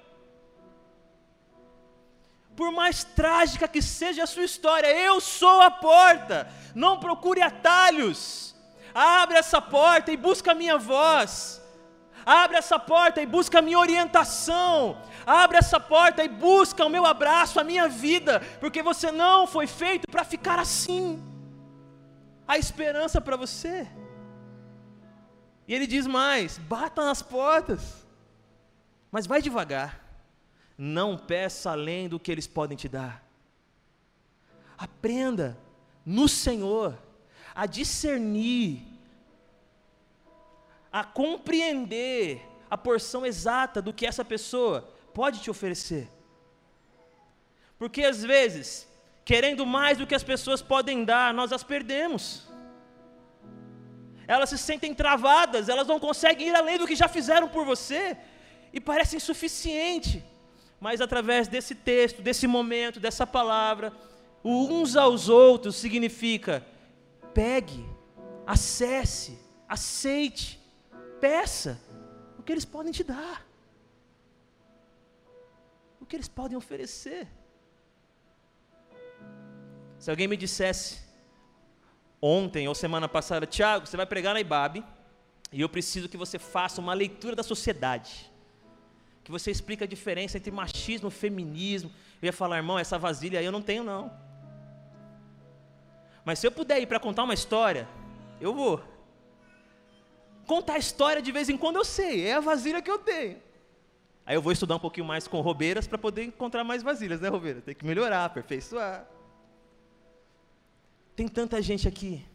Por 2.55 2.71
mais 2.71 3.03
trágica 3.03 3.67
que 3.67 3.79
seja 3.79 4.23
a 4.23 4.27
sua 4.27 4.43
história, 4.43 4.87
eu 4.87 5.21
sou 5.21 5.61
a 5.61 5.69
porta. 5.69 6.49
Não 6.73 6.99
procure 6.99 7.43
atalhos. 7.43 8.55
Abre 8.91 9.37
essa 9.37 9.61
porta 9.61 10.11
e 10.11 10.17
busca 10.17 10.51
a 10.51 10.55
minha 10.55 10.79
voz. 10.79 11.61
Abre 12.25 12.57
essa 12.57 12.79
porta 12.79 13.21
e 13.21 13.25
busca 13.27 13.59
a 13.59 13.61
minha 13.61 13.77
orientação. 13.77 14.99
Abre 15.27 15.57
essa 15.57 15.79
porta 15.79 16.23
e 16.23 16.27
busca 16.27 16.83
o 16.83 16.89
meu 16.89 17.05
abraço, 17.05 17.59
a 17.59 17.63
minha 17.63 17.87
vida, 17.87 18.41
porque 18.59 18.81
você 18.81 19.11
não 19.11 19.45
foi 19.45 19.67
feito 19.67 20.09
para 20.09 20.23
ficar 20.23 20.57
assim. 20.57 21.23
Há 22.47 22.57
esperança 22.57 23.21
para 23.21 23.37
você. 23.37 23.87
E 25.71 25.73
ele 25.73 25.87
diz 25.87 26.05
mais: 26.05 26.57
bata 26.57 27.01
nas 27.01 27.21
portas, 27.21 28.05
mas 29.09 29.25
vai 29.25 29.41
devagar. 29.41 30.03
Não 30.77 31.17
peça 31.17 31.71
além 31.71 32.09
do 32.09 32.19
que 32.19 32.29
eles 32.29 32.45
podem 32.45 32.75
te 32.75 32.89
dar. 32.89 33.25
Aprenda 34.77 35.57
no 36.05 36.27
Senhor 36.27 36.97
a 37.55 37.65
discernir 37.65 38.85
a 40.91 41.05
compreender 41.05 42.45
a 42.69 42.77
porção 42.77 43.25
exata 43.25 43.81
do 43.81 43.93
que 43.93 44.05
essa 44.05 44.25
pessoa 44.25 44.93
pode 45.13 45.39
te 45.39 45.49
oferecer. 45.49 46.09
Porque 47.79 48.03
às 48.03 48.21
vezes, 48.21 48.89
querendo 49.23 49.65
mais 49.65 49.97
do 49.97 50.05
que 50.05 50.15
as 50.15 50.23
pessoas 50.23 50.61
podem 50.61 51.05
dar, 51.05 51.33
nós 51.33 51.53
as 51.53 51.63
perdemos. 51.63 52.50
Elas 54.27 54.49
se 54.49 54.57
sentem 54.57 54.93
travadas, 54.93 55.69
elas 55.69 55.87
não 55.87 55.99
conseguem 55.99 56.49
ir 56.49 56.55
além 56.55 56.77
do 56.77 56.87
que 56.87 56.95
já 56.95 57.07
fizeram 57.07 57.47
por 57.49 57.65
você 57.65 58.17
e 58.73 58.79
parece 58.79 59.15
insuficiente. 59.15 60.23
Mas 60.79 61.01
através 61.01 61.47
desse 61.47 61.75
texto, 61.75 62.21
desse 62.21 62.47
momento, 62.47 62.99
dessa 62.99 63.27
palavra, 63.27 63.93
o 64.43 64.65
uns 64.67 64.95
aos 64.95 65.29
outros 65.29 65.75
significa 65.75 66.65
pegue, 67.33 67.85
acesse, 68.45 69.37
aceite, 69.67 70.59
peça 71.19 71.79
o 72.37 72.43
que 72.43 72.51
eles 72.51 72.65
podem 72.65 72.91
te 72.91 73.03
dar, 73.03 73.45
o 75.99 76.05
que 76.05 76.15
eles 76.15 76.27
podem 76.27 76.57
oferecer. 76.57 77.27
Se 79.99 80.09
alguém 80.09 80.27
me 80.27 80.35
dissesse 80.35 81.10
ontem 82.21 82.67
ou 82.67 82.75
semana 82.75 83.07
passada, 83.09 83.45
Tiago, 83.45 83.87
você 83.87 83.97
vai 83.97 84.05
pregar 84.05 84.33
na 84.33 84.39
IBAB 84.39 84.83
e 85.51 85.59
eu 85.59 85.67
preciso 85.67 86.07
que 86.07 86.17
você 86.17 86.37
faça 86.37 86.79
uma 86.79 86.93
leitura 86.93 87.35
da 87.35 87.43
sociedade, 87.43 88.31
que 89.23 89.31
você 89.31 89.51
explique 89.51 89.83
a 89.83 89.87
diferença 89.87 90.37
entre 90.37 90.51
machismo 90.51 91.09
e 91.09 91.11
feminismo. 91.11 91.91
Eu 92.21 92.27
ia 92.27 92.33
falar, 92.33 92.57
irmão, 92.57 92.77
essa 92.77 92.97
vasilha 92.97 93.39
aí 93.39 93.45
eu 93.45 93.51
não 93.51 93.61
tenho 93.61 93.83
não. 93.83 94.11
Mas 96.23 96.39
se 96.39 96.45
eu 96.45 96.51
puder 96.51 96.79
ir 96.79 96.85
para 96.85 96.99
contar 96.99 97.23
uma 97.23 97.33
história, 97.33 97.87
eu 98.39 98.53
vou. 98.53 98.81
Contar 100.45 100.77
história 100.77 101.21
de 101.21 101.31
vez 101.31 101.49
em 101.49 101.57
quando 101.57 101.77
eu 101.77 101.85
sei, 101.85 102.27
é 102.27 102.33
a 102.33 102.39
vasilha 102.39 102.81
que 102.81 102.91
eu 102.91 102.99
tenho. 102.99 103.37
Aí 104.25 104.35
eu 104.35 104.41
vou 104.41 104.51
estudar 104.51 104.75
um 104.75 104.79
pouquinho 104.79 105.05
mais 105.05 105.27
com 105.27 105.41
roubeiras 105.41 105.87
para 105.87 105.97
poder 105.97 106.23
encontrar 106.23 106.63
mais 106.63 106.83
vasilhas, 106.83 107.19
né, 107.19 107.29
roubeira? 107.29 107.61
Tem 107.61 107.73
que 107.73 107.85
melhorar, 107.85 108.25
aperfeiçoar. 108.25 109.05
Tem 111.15 111.27
tanta 111.27 111.61
gente 111.61 111.87
aqui 111.87 112.25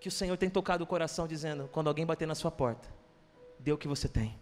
que 0.00 0.08
o 0.08 0.12
Senhor 0.12 0.36
tem 0.36 0.50
tocado 0.50 0.84
o 0.84 0.86
coração 0.86 1.26
dizendo: 1.26 1.68
quando 1.72 1.88
alguém 1.88 2.06
bater 2.06 2.26
na 2.26 2.34
sua 2.34 2.50
porta, 2.50 2.88
dê 3.58 3.72
o 3.72 3.78
que 3.78 3.88
você 3.88 4.08
tem. 4.08 4.38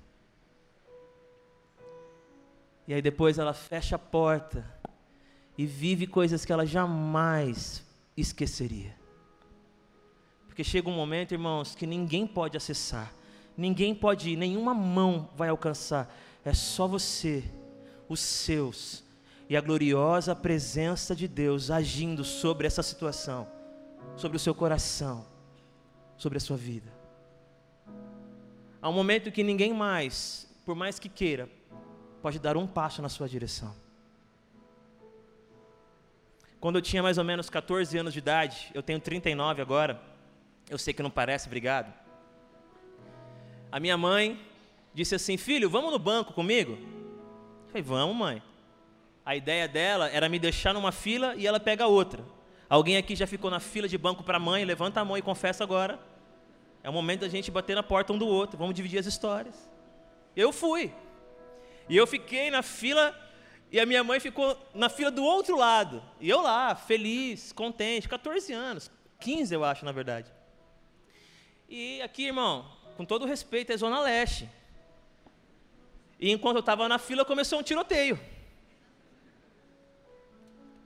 E 2.86 2.94
aí 2.94 3.02
depois 3.02 3.38
ela 3.38 3.52
fecha 3.52 3.96
a 3.96 3.98
porta 3.98 4.64
e 5.58 5.66
vive 5.66 6.06
coisas 6.06 6.44
que 6.44 6.52
ela 6.52 6.66
jamais 6.66 7.84
esqueceria. 8.16 8.94
Porque 10.46 10.62
chega 10.62 10.88
um 10.88 10.94
momento, 10.94 11.32
irmãos, 11.32 11.74
que 11.74 11.86
ninguém 11.86 12.26
pode 12.26 12.56
acessar, 12.56 13.12
ninguém 13.56 13.94
pode 13.94 14.30
ir, 14.30 14.36
nenhuma 14.36 14.72
mão 14.72 15.28
vai 15.36 15.48
alcançar, 15.48 16.14
é 16.44 16.54
só 16.54 16.86
você, 16.86 17.44
os 18.08 18.20
seus, 18.20 19.04
e 19.48 19.56
a 19.56 19.60
gloriosa 19.60 20.34
presença 20.34 21.14
de 21.14 21.28
Deus 21.28 21.70
agindo 21.70 22.24
sobre 22.24 22.66
essa 22.66 22.82
situação, 22.82 23.46
sobre 24.16 24.36
o 24.36 24.40
seu 24.40 24.54
coração, 24.54 25.24
sobre 26.16 26.38
a 26.38 26.40
sua 26.40 26.56
vida. 26.56 26.92
Há 28.82 28.88
um 28.88 28.92
momento 28.92 29.30
que 29.30 29.42
ninguém 29.42 29.72
mais, 29.72 30.48
por 30.64 30.74
mais 30.74 30.98
que 30.98 31.08
queira, 31.08 31.48
pode 32.20 32.38
dar 32.38 32.56
um 32.56 32.66
passo 32.66 33.00
na 33.00 33.08
sua 33.08 33.28
direção. 33.28 33.74
Quando 36.58 36.76
eu 36.76 36.82
tinha 36.82 37.02
mais 37.02 37.18
ou 37.18 37.24
menos 37.24 37.48
14 37.48 37.96
anos 37.96 38.12
de 38.12 38.18
idade, 38.18 38.70
eu 38.74 38.82
tenho 38.82 38.98
39 38.98 39.62
agora, 39.62 40.02
eu 40.68 40.78
sei 40.78 40.92
que 40.92 41.02
não 41.02 41.10
parece, 41.10 41.46
obrigado. 41.46 41.92
A 43.70 43.78
minha 43.78 43.96
mãe 43.96 44.40
disse 44.92 45.14
assim: 45.14 45.36
Filho, 45.36 45.70
vamos 45.70 45.92
no 45.92 45.98
banco 45.98 46.32
comigo? 46.32 46.72
Eu 46.72 47.68
falei: 47.68 47.82
Vamos, 47.82 48.16
mãe. 48.16 48.42
A 49.26 49.34
ideia 49.34 49.66
dela 49.66 50.08
era 50.08 50.28
me 50.28 50.38
deixar 50.38 50.72
numa 50.72 50.92
fila 50.92 51.34
e 51.34 51.48
ela 51.48 51.58
pega 51.58 51.88
outra. 51.88 52.24
Alguém 52.68 52.96
aqui 52.96 53.16
já 53.16 53.26
ficou 53.26 53.50
na 53.50 53.58
fila 53.58 53.88
de 53.88 53.98
banco 53.98 54.22
para 54.22 54.38
mãe? 54.38 54.64
Levanta 54.64 55.00
a 55.00 55.04
mão 55.04 55.18
e 55.18 55.22
confessa 55.22 55.64
agora. 55.64 55.98
É 56.80 56.88
o 56.88 56.92
momento 56.92 57.22
da 57.22 57.28
gente 57.28 57.50
bater 57.50 57.74
na 57.74 57.82
porta 57.82 58.12
um 58.12 58.18
do 58.18 58.28
outro. 58.28 58.56
Vamos 58.56 58.76
dividir 58.76 59.00
as 59.00 59.06
histórias. 59.06 59.68
Eu 60.36 60.52
fui. 60.52 60.94
E 61.88 61.96
eu 61.96 62.06
fiquei 62.06 62.52
na 62.52 62.62
fila 62.62 63.20
e 63.72 63.80
a 63.80 63.84
minha 63.84 64.04
mãe 64.04 64.20
ficou 64.20 64.56
na 64.72 64.88
fila 64.88 65.10
do 65.10 65.24
outro 65.24 65.56
lado. 65.56 66.00
E 66.20 66.30
eu 66.30 66.40
lá, 66.40 66.76
feliz, 66.76 67.52
contente, 67.52 68.08
14 68.08 68.52
anos, 68.52 68.92
15 69.18 69.52
eu 69.52 69.64
acho, 69.64 69.84
na 69.84 69.90
verdade. 69.90 70.30
E 71.68 72.00
aqui, 72.00 72.26
irmão, 72.26 72.64
com 72.96 73.04
todo 73.04 73.26
respeito, 73.26 73.72
é 73.72 73.76
Zona 73.76 74.00
Leste. 74.00 74.48
E 76.20 76.30
enquanto 76.30 76.58
eu 76.58 76.60
estava 76.60 76.88
na 76.88 76.96
fila, 77.00 77.24
começou 77.24 77.58
um 77.58 77.62
tiroteio. 77.64 78.35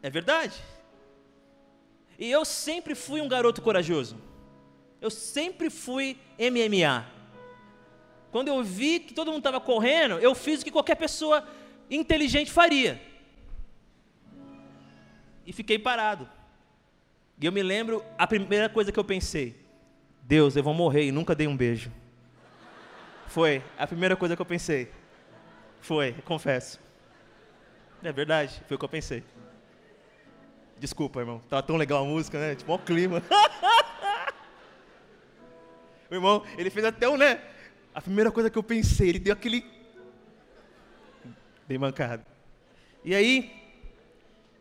É 0.02 0.08
verdade. 0.08 0.60
E 2.18 2.30
eu 2.30 2.44
sempre 2.44 2.94
fui 2.94 3.20
um 3.20 3.28
garoto 3.28 3.62
corajoso. 3.62 4.16
Eu 5.00 5.10
sempre 5.10 5.70
fui 5.70 6.18
MMA. 6.38 7.06
Quando 8.30 8.48
eu 8.48 8.62
vi 8.62 9.00
que 9.00 9.14
todo 9.14 9.28
mundo 9.28 9.38
estava 9.38 9.60
correndo, 9.60 10.18
eu 10.18 10.34
fiz 10.34 10.60
o 10.60 10.64
que 10.64 10.70
qualquer 10.70 10.94
pessoa 10.94 11.46
inteligente 11.90 12.50
faria. 12.50 13.00
E 15.46 15.52
fiquei 15.52 15.78
parado. 15.78 16.28
E 17.40 17.46
eu 17.46 17.52
me 17.52 17.62
lembro 17.62 18.04
a 18.18 18.26
primeira 18.26 18.68
coisa 18.68 18.92
que 18.92 18.98
eu 18.98 19.04
pensei: 19.04 19.56
Deus, 20.22 20.54
eu 20.54 20.62
vou 20.62 20.74
morrer 20.74 21.06
e 21.06 21.12
nunca 21.12 21.34
dei 21.34 21.46
um 21.46 21.56
beijo. 21.56 21.90
Foi 23.26 23.62
a 23.78 23.86
primeira 23.86 24.14
coisa 24.14 24.36
que 24.36 24.42
eu 24.42 24.46
pensei. 24.46 24.90
Foi, 25.80 26.12
confesso. 26.24 26.78
É 28.02 28.12
verdade, 28.12 28.62
foi 28.66 28.76
o 28.76 28.78
que 28.78 28.84
eu 28.84 28.88
pensei. 28.88 29.24
Desculpa, 30.80 31.20
irmão. 31.20 31.42
Tava 31.46 31.62
tão 31.62 31.76
legal 31.76 32.02
a 32.02 32.06
música, 32.06 32.40
né? 32.40 32.54
Tipo, 32.54 32.72
o 32.72 32.78
clima. 32.78 33.22
o 36.10 36.14
irmão, 36.14 36.42
ele 36.56 36.70
fez 36.70 36.86
até 36.86 37.06
um, 37.06 37.18
né? 37.18 37.38
A 37.94 38.00
primeira 38.00 38.32
coisa 38.32 38.48
que 38.48 38.56
eu 38.56 38.62
pensei, 38.62 39.10
ele 39.10 39.18
deu 39.18 39.34
aquele. 39.34 39.62
Bem 41.68 41.76
mancado. 41.76 42.24
E 43.04 43.14
aí, 43.14 43.52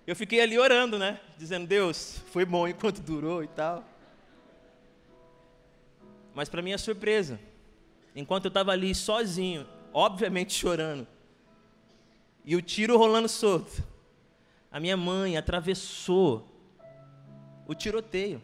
eu 0.06 0.14
fiquei 0.14 0.42
ali 0.42 0.60
orando, 0.60 1.00
né? 1.00 1.22
Dizendo, 1.38 1.66
Deus, 1.66 2.22
foi 2.34 2.44
bom 2.44 2.68
enquanto 2.68 3.00
durou 3.00 3.42
e 3.42 3.48
tal. 3.48 3.86
Mas 6.36 6.50
para 6.50 6.62
minha 6.62 6.78
surpresa, 6.78 7.40
enquanto 8.14 8.44
eu 8.44 8.50
estava 8.50 8.74
ali 8.74 8.94
sozinho, 8.94 9.66
obviamente 9.94 10.52
chorando, 10.52 11.08
e 12.44 12.58
o 12.58 12.62
tiro 12.62 12.98
rolando 12.98 13.30
solto, 13.30 13.82
a 14.72 14.80
minha 14.80 14.98
mãe 14.98 15.38
atravessou 15.38 16.48
o 17.68 17.74
tiroteio 17.74 18.42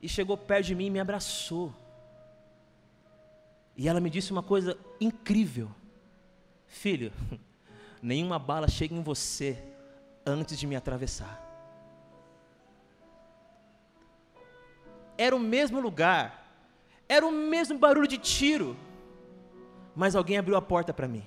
e 0.00 0.08
chegou 0.08 0.36
perto 0.36 0.66
de 0.66 0.74
mim 0.74 0.86
e 0.86 0.90
me 0.90 1.00
abraçou. 1.00 1.74
E 3.76 3.88
ela 3.88 4.00
me 4.00 4.10
disse 4.10 4.32
uma 4.32 4.42
coisa 4.42 4.76
incrível: 5.00 5.70
Filho, 6.66 7.12
nenhuma 8.02 8.38
bala 8.38 8.68
chega 8.68 8.94
em 8.94 9.02
você 9.02 9.58
antes 10.26 10.58
de 10.58 10.66
me 10.66 10.76
atravessar. 10.76 11.50
era 15.20 15.36
o 15.36 15.38
mesmo 15.38 15.78
lugar, 15.78 16.50
era 17.06 17.26
o 17.26 17.30
mesmo 17.30 17.78
barulho 17.78 18.08
de 18.08 18.16
tiro, 18.16 18.74
mas 19.94 20.16
alguém 20.16 20.38
abriu 20.38 20.56
a 20.56 20.62
porta 20.62 20.94
para 20.94 21.06
mim. 21.06 21.22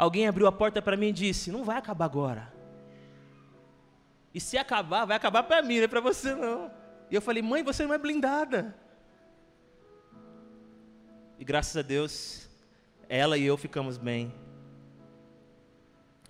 Alguém 0.00 0.26
abriu 0.26 0.46
a 0.46 0.52
porta 0.52 0.80
para 0.80 0.96
mim 0.96 1.08
e 1.08 1.12
disse: 1.12 1.52
Não 1.52 1.62
vai 1.62 1.76
acabar 1.76 2.06
agora. 2.06 2.50
E 4.32 4.40
se 4.40 4.56
acabar, 4.56 5.04
vai 5.04 5.14
acabar 5.14 5.42
para 5.42 5.60
mim, 5.60 5.76
não 5.76 5.84
é 5.84 5.88
para 5.88 6.00
você 6.00 6.34
não. 6.34 6.70
E 7.10 7.14
eu 7.14 7.20
falei: 7.20 7.42
Mãe, 7.42 7.62
você 7.62 7.86
não 7.86 7.92
é 7.92 7.98
blindada. 7.98 8.74
E 11.38 11.44
graças 11.44 11.76
a 11.76 11.82
Deus, 11.82 12.48
ela 13.10 13.36
e 13.36 13.44
eu 13.44 13.58
ficamos 13.58 13.98
bem. 13.98 14.32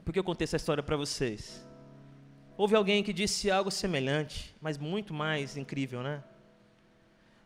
Por 0.04 0.12
que 0.12 0.18
eu 0.18 0.24
contei 0.24 0.46
essa 0.46 0.56
história 0.56 0.82
para 0.82 0.96
vocês? 0.96 1.64
Houve 2.56 2.74
alguém 2.74 3.04
que 3.04 3.12
disse 3.12 3.52
algo 3.52 3.70
semelhante, 3.70 4.56
mas 4.60 4.78
muito 4.78 5.14
mais 5.14 5.56
incrível, 5.56 6.02
né? 6.02 6.24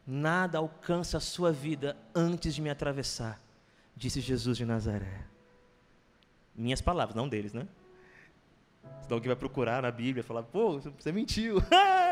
nada 0.06 0.58
alcança 0.58 1.16
a 1.16 1.20
sua 1.20 1.50
vida 1.50 1.96
antes 2.14 2.54
de 2.54 2.60
me 2.60 2.70
atravessar, 2.70 3.40
disse 3.96 4.20
Jesus 4.20 4.56
de 4.56 4.64
Nazaré. 4.64 5.33
Minhas 6.54 6.80
palavras, 6.80 7.16
não 7.16 7.28
deles, 7.28 7.52
né? 7.52 7.66
Senão 9.02 9.16
alguém 9.16 9.28
vai 9.28 9.36
procurar 9.36 9.82
na 9.82 9.90
Bíblia 9.90 10.20
e 10.20 10.24
falar, 10.24 10.42
pô, 10.42 10.78
você 10.78 11.12
mentiu. 11.12 11.56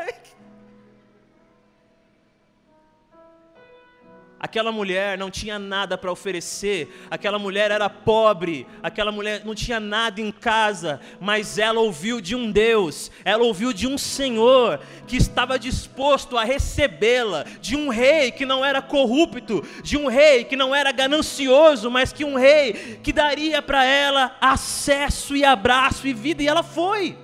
Aquela 4.43 4.73
mulher 4.73 5.17
não 5.17 5.31
tinha 5.31 5.57
nada 5.57 5.97
para 5.97 6.11
oferecer, 6.11 7.07
aquela 7.09 7.39
mulher 7.39 7.71
era 7.71 7.89
pobre, 7.89 8.67
aquela 8.83 9.09
mulher 9.09 9.41
não 9.45 9.55
tinha 9.55 9.79
nada 9.79 10.19
em 10.19 10.33
casa, 10.33 10.99
mas 11.17 11.57
ela 11.57 11.79
ouviu 11.79 12.19
de 12.19 12.35
um 12.35 12.51
Deus, 12.51 13.09
ela 13.23 13.45
ouviu 13.45 13.71
de 13.71 13.87
um 13.87 13.97
Senhor 13.97 14.81
que 15.07 15.15
estava 15.15 15.57
disposto 15.57 16.37
a 16.37 16.43
recebê-la, 16.43 17.45
de 17.61 17.77
um 17.77 17.87
rei 17.87 18.31
que 18.31 18.45
não 18.45 18.65
era 18.65 18.81
corrupto, 18.81 19.65
de 19.81 19.95
um 19.95 20.07
rei 20.07 20.43
que 20.43 20.57
não 20.57 20.75
era 20.75 20.91
ganancioso, 20.91 21.89
mas 21.89 22.11
que 22.11 22.25
um 22.25 22.35
rei 22.35 22.99
que 23.01 23.13
daria 23.13 23.61
para 23.61 23.85
ela 23.85 24.35
acesso 24.41 25.37
e 25.37 25.45
abraço 25.45 26.05
e 26.05 26.11
vida, 26.11 26.43
e 26.43 26.49
ela 26.49 26.63
foi. 26.63 27.17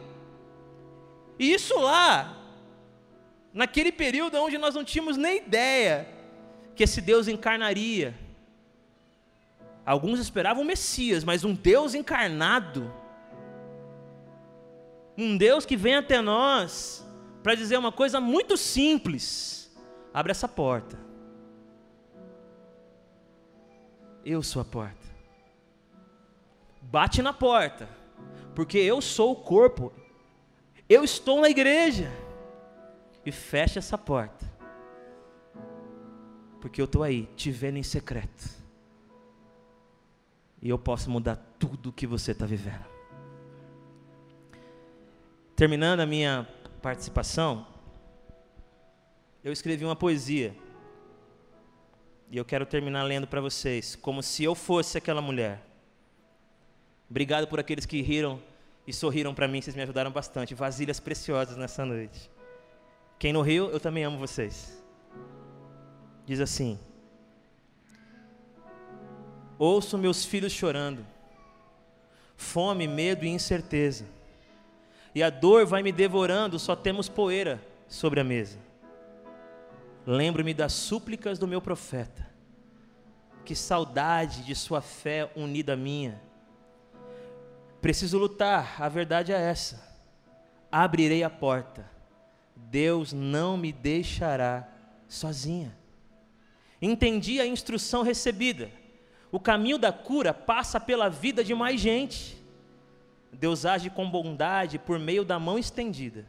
E 1.37 1.51
isso 1.51 1.77
lá, 1.77 2.37
naquele 3.53 3.91
período 3.91 4.41
onde 4.41 4.57
nós 4.57 4.73
não 4.73 4.85
tínhamos 4.85 5.17
nem 5.17 5.39
ideia 5.39 6.17
que 6.79 6.83
esse 6.85 7.01
Deus 7.01 7.27
encarnaria. 7.27 8.17
Alguns 9.85 10.17
esperavam 10.17 10.63
o 10.63 10.65
Messias, 10.65 11.25
mas 11.25 11.43
um 11.43 11.53
Deus 11.53 11.93
encarnado, 11.93 12.89
um 15.17 15.35
Deus 15.35 15.65
que 15.65 15.75
vem 15.75 15.95
até 15.95 16.21
nós 16.21 17.05
para 17.43 17.53
dizer 17.53 17.77
uma 17.77 17.91
coisa 17.91 18.21
muito 18.21 18.55
simples: 18.55 19.69
abre 20.13 20.31
essa 20.31 20.47
porta. 20.47 20.97
Eu 24.23 24.41
sou 24.41 24.61
a 24.61 24.65
porta. 24.65 25.05
Bate 26.81 27.21
na 27.21 27.33
porta, 27.33 27.89
porque 28.55 28.77
eu 28.77 29.01
sou 29.01 29.33
o 29.33 29.35
corpo. 29.35 29.91
Eu 30.87 31.03
estou 31.03 31.41
na 31.41 31.49
igreja. 31.49 32.09
E 33.25 33.33
fecha 33.33 33.79
essa 33.79 33.97
porta 33.97 34.48
porque 36.59 36.81
eu 36.81 36.85
estou 36.85 37.03
aí, 37.03 37.25
te 37.35 37.51
vendo 37.51 37.77
em 37.77 37.83
secreto. 37.83 38.49
E 40.61 40.69
eu 40.69 40.77
posso 40.77 41.09
mudar 41.09 41.37
tudo 41.57 41.89
o 41.89 41.93
que 41.93 42.05
você 42.05 42.31
está 42.31 42.45
vivendo. 42.45 42.85
Terminando 45.55 46.01
a 46.01 46.05
minha 46.05 46.47
participação, 46.81 47.65
eu 49.43 49.53
escrevi 49.53 49.85
uma 49.85 49.95
poesia. 49.95 50.55
E 52.29 52.37
eu 52.37 52.45
quero 52.45 52.65
terminar 52.65 53.03
lendo 53.03 53.25
para 53.25 53.41
vocês, 53.41 53.95
como 53.95 54.21
se 54.21 54.43
eu 54.43 54.53
fosse 54.53 54.97
aquela 54.97 55.21
mulher. 55.21 55.65
Obrigado 57.09 57.47
por 57.47 57.59
aqueles 57.59 57.85
que 57.85 58.01
riram 58.01 58.41
e 58.85 58.93
sorriram 58.93 59.33
para 59.33 59.47
mim, 59.47 59.61
vocês 59.61 59.75
me 59.75 59.81
ajudaram 59.81 60.11
bastante. 60.11 60.53
Vasilhas 60.53 60.99
preciosas 60.99 61.57
nessa 61.57 61.85
noite. 61.85 62.29
Quem 63.17 63.33
não 63.33 63.41
riu, 63.41 63.69
eu 63.71 63.79
também 63.79 64.03
amo 64.03 64.17
vocês 64.17 64.79
diz 66.29 66.39
assim: 66.39 66.77
Ouço 69.57 69.97
meus 69.97 70.23
filhos 70.23 70.53
chorando, 70.53 71.03
fome, 72.37 72.87
medo 72.87 73.25
e 73.25 73.29
incerteza, 73.29 74.05
e 75.15 75.23
a 75.23 75.31
dor 75.31 75.65
vai 75.65 75.81
me 75.81 75.91
devorando, 75.91 76.59
só 76.59 76.75
temos 76.75 77.09
poeira 77.09 77.59
sobre 77.87 78.19
a 78.19 78.23
mesa. 78.23 78.59
Lembro-me 80.05 80.53
das 80.53 80.71
súplicas 80.71 81.39
do 81.39 81.47
meu 81.47 81.59
profeta, 81.59 82.29
que 83.43 83.55
saudade 83.55 84.43
de 84.43 84.53
sua 84.53 84.81
fé 84.81 85.31
unida 85.35 85.73
à 85.73 85.75
minha. 85.75 86.21
Preciso 87.81 88.19
lutar, 88.19 88.79
a 88.79 88.87
verdade 88.87 89.33
é 89.33 89.35
essa. 89.35 89.83
Abrirei 90.71 91.23
a 91.23 91.29
porta, 91.29 91.89
Deus 92.55 93.13
não 93.13 93.57
me 93.57 93.73
deixará 93.73 94.69
sozinha. 95.07 95.78
Entendi 96.81 97.39
a 97.39 97.45
instrução 97.45 98.03
recebida. 98.03 98.71
O 99.31 99.39
caminho 99.39 99.77
da 99.77 99.91
cura 99.91 100.33
passa 100.33 100.79
pela 100.79 101.09
vida 101.09 101.43
de 101.43 101.53
mais 101.53 101.79
gente. 101.79 102.37
Deus 103.31 103.65
age 103.65 103.89
com 103.89 104.09
bondade 104.09 104.79
por 104.79 104.97
meio 104.97 105.23
da 105.23 105.37
mão 105.37 105.59
estendida. 105.59 106.25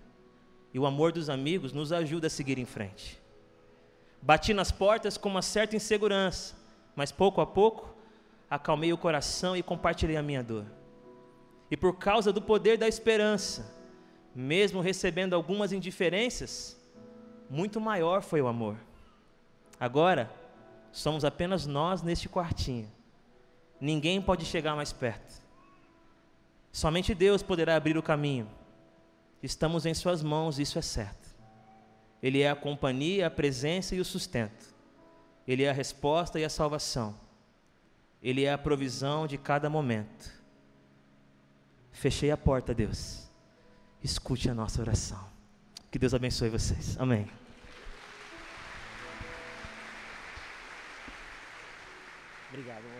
E 0.72 0.78
o 0.78 0.86
amor 0.86 1.12
dos 1.12 1.30
amigos 1.30 1.72
nos 1.72 1.92
ajuda 1.92 2.26
a 2.26 2.30
seguir 2.30 2.58
em 2.58 2.64
frente. 2.64 3.20
Bati 4.22 4.52
nas 4.52 4.70
portas 4.70 5.16
com 5.16 5.28
uma 5.28 5.40
certa 5.42 5.74
insegurança, 5.74 6.54
mas 6.94 7.10
pouco 7.10 7.40
a 7.40 7.46
pouco 7.46 7.94
acalmei 8.50 8.92
o 8.92 8.98
coração 8.98 9.56
e 9.56 9.62
compartilhei 9.62 10.16
a 10.16 10.22
minha 10.22 10.42
dor. 10.42 10.66
E 11.70 11.76
por 11.76 11.96
causa 11.96 12.32
do 12.32 12.42
poder 12.42 12.76
da 12.76 12.86
esperança, 12.86 13.72
mesmo 14.34 14.80
recebendo 14.80 15.34
algumas 15.34 15.72
indiferenças, 15.72 16.76
muito 17.48 17.80
maior 17.80 18.22
foi 18.22 18.42
o 18.42 18.48
amor. 18.48 18.76
Agora, 19.78 20.30
Somos 20.92 21.24
apenas 21.24 21.66
nós 21.66 22.02
neste 22.02 22.28
quartinho. 22.28 22.90
Ninguém 23.80 24.20
pode 24.20 24.44
chegar 24.44 24.76
mais 24.76 24.92
perto. 24.92 25.40
Somente 26.72 27.14
Deus 27.14 27.42
poderá 27.42 27.76
abrir 27.76 27.96
o 27.96 28.02
caminho. 28.02 28.48
Estamos 29.42 29.86
em 29.86 29.94
Suas 29.94 30.22
mãos, 30.22 30.58
isso 30.58 30.78
é 30.78 30.82
certo. 30.82 31.28
Ele 32.22 32.42
é 32.42 32.50
a 32.50 32.56
companhia, 32.56 33.26
a 33.26 33.30
presença 33.30 33.94
e 33.94 34.00
o 34.00 34.04
sustento. 34.04 34.74
Ele 35.46 35.62
é 35.62 35.70
a 35.70 35.72
resposta 35.72 36.38
e 36.38 36.44
a 36.44 36.50
salvação. 36.50 37.14
Ele 38.22 38.44
é 38.44 38.52
a 38.52 38.58
provisão 38.58 39.26
de 39.26 39.38
cada 39.38 39.70
momento. 39.70 40.30
Fechei 41.90 42.30
a 42.30 42.36
porta, 42.36 42.74
Deus. 42.74 43.28
Escute 44.02 44.50
a 44.50 44.54
nossa 44.54 44.80
oração. 44.80 45.22
Que 45.90 45.98
Deus 45.98 46.14
abençoe 46.14 46.50
vocês. 46.50 46.96
Amém. 46.98 47.26
Obrigado. 52.50 52.99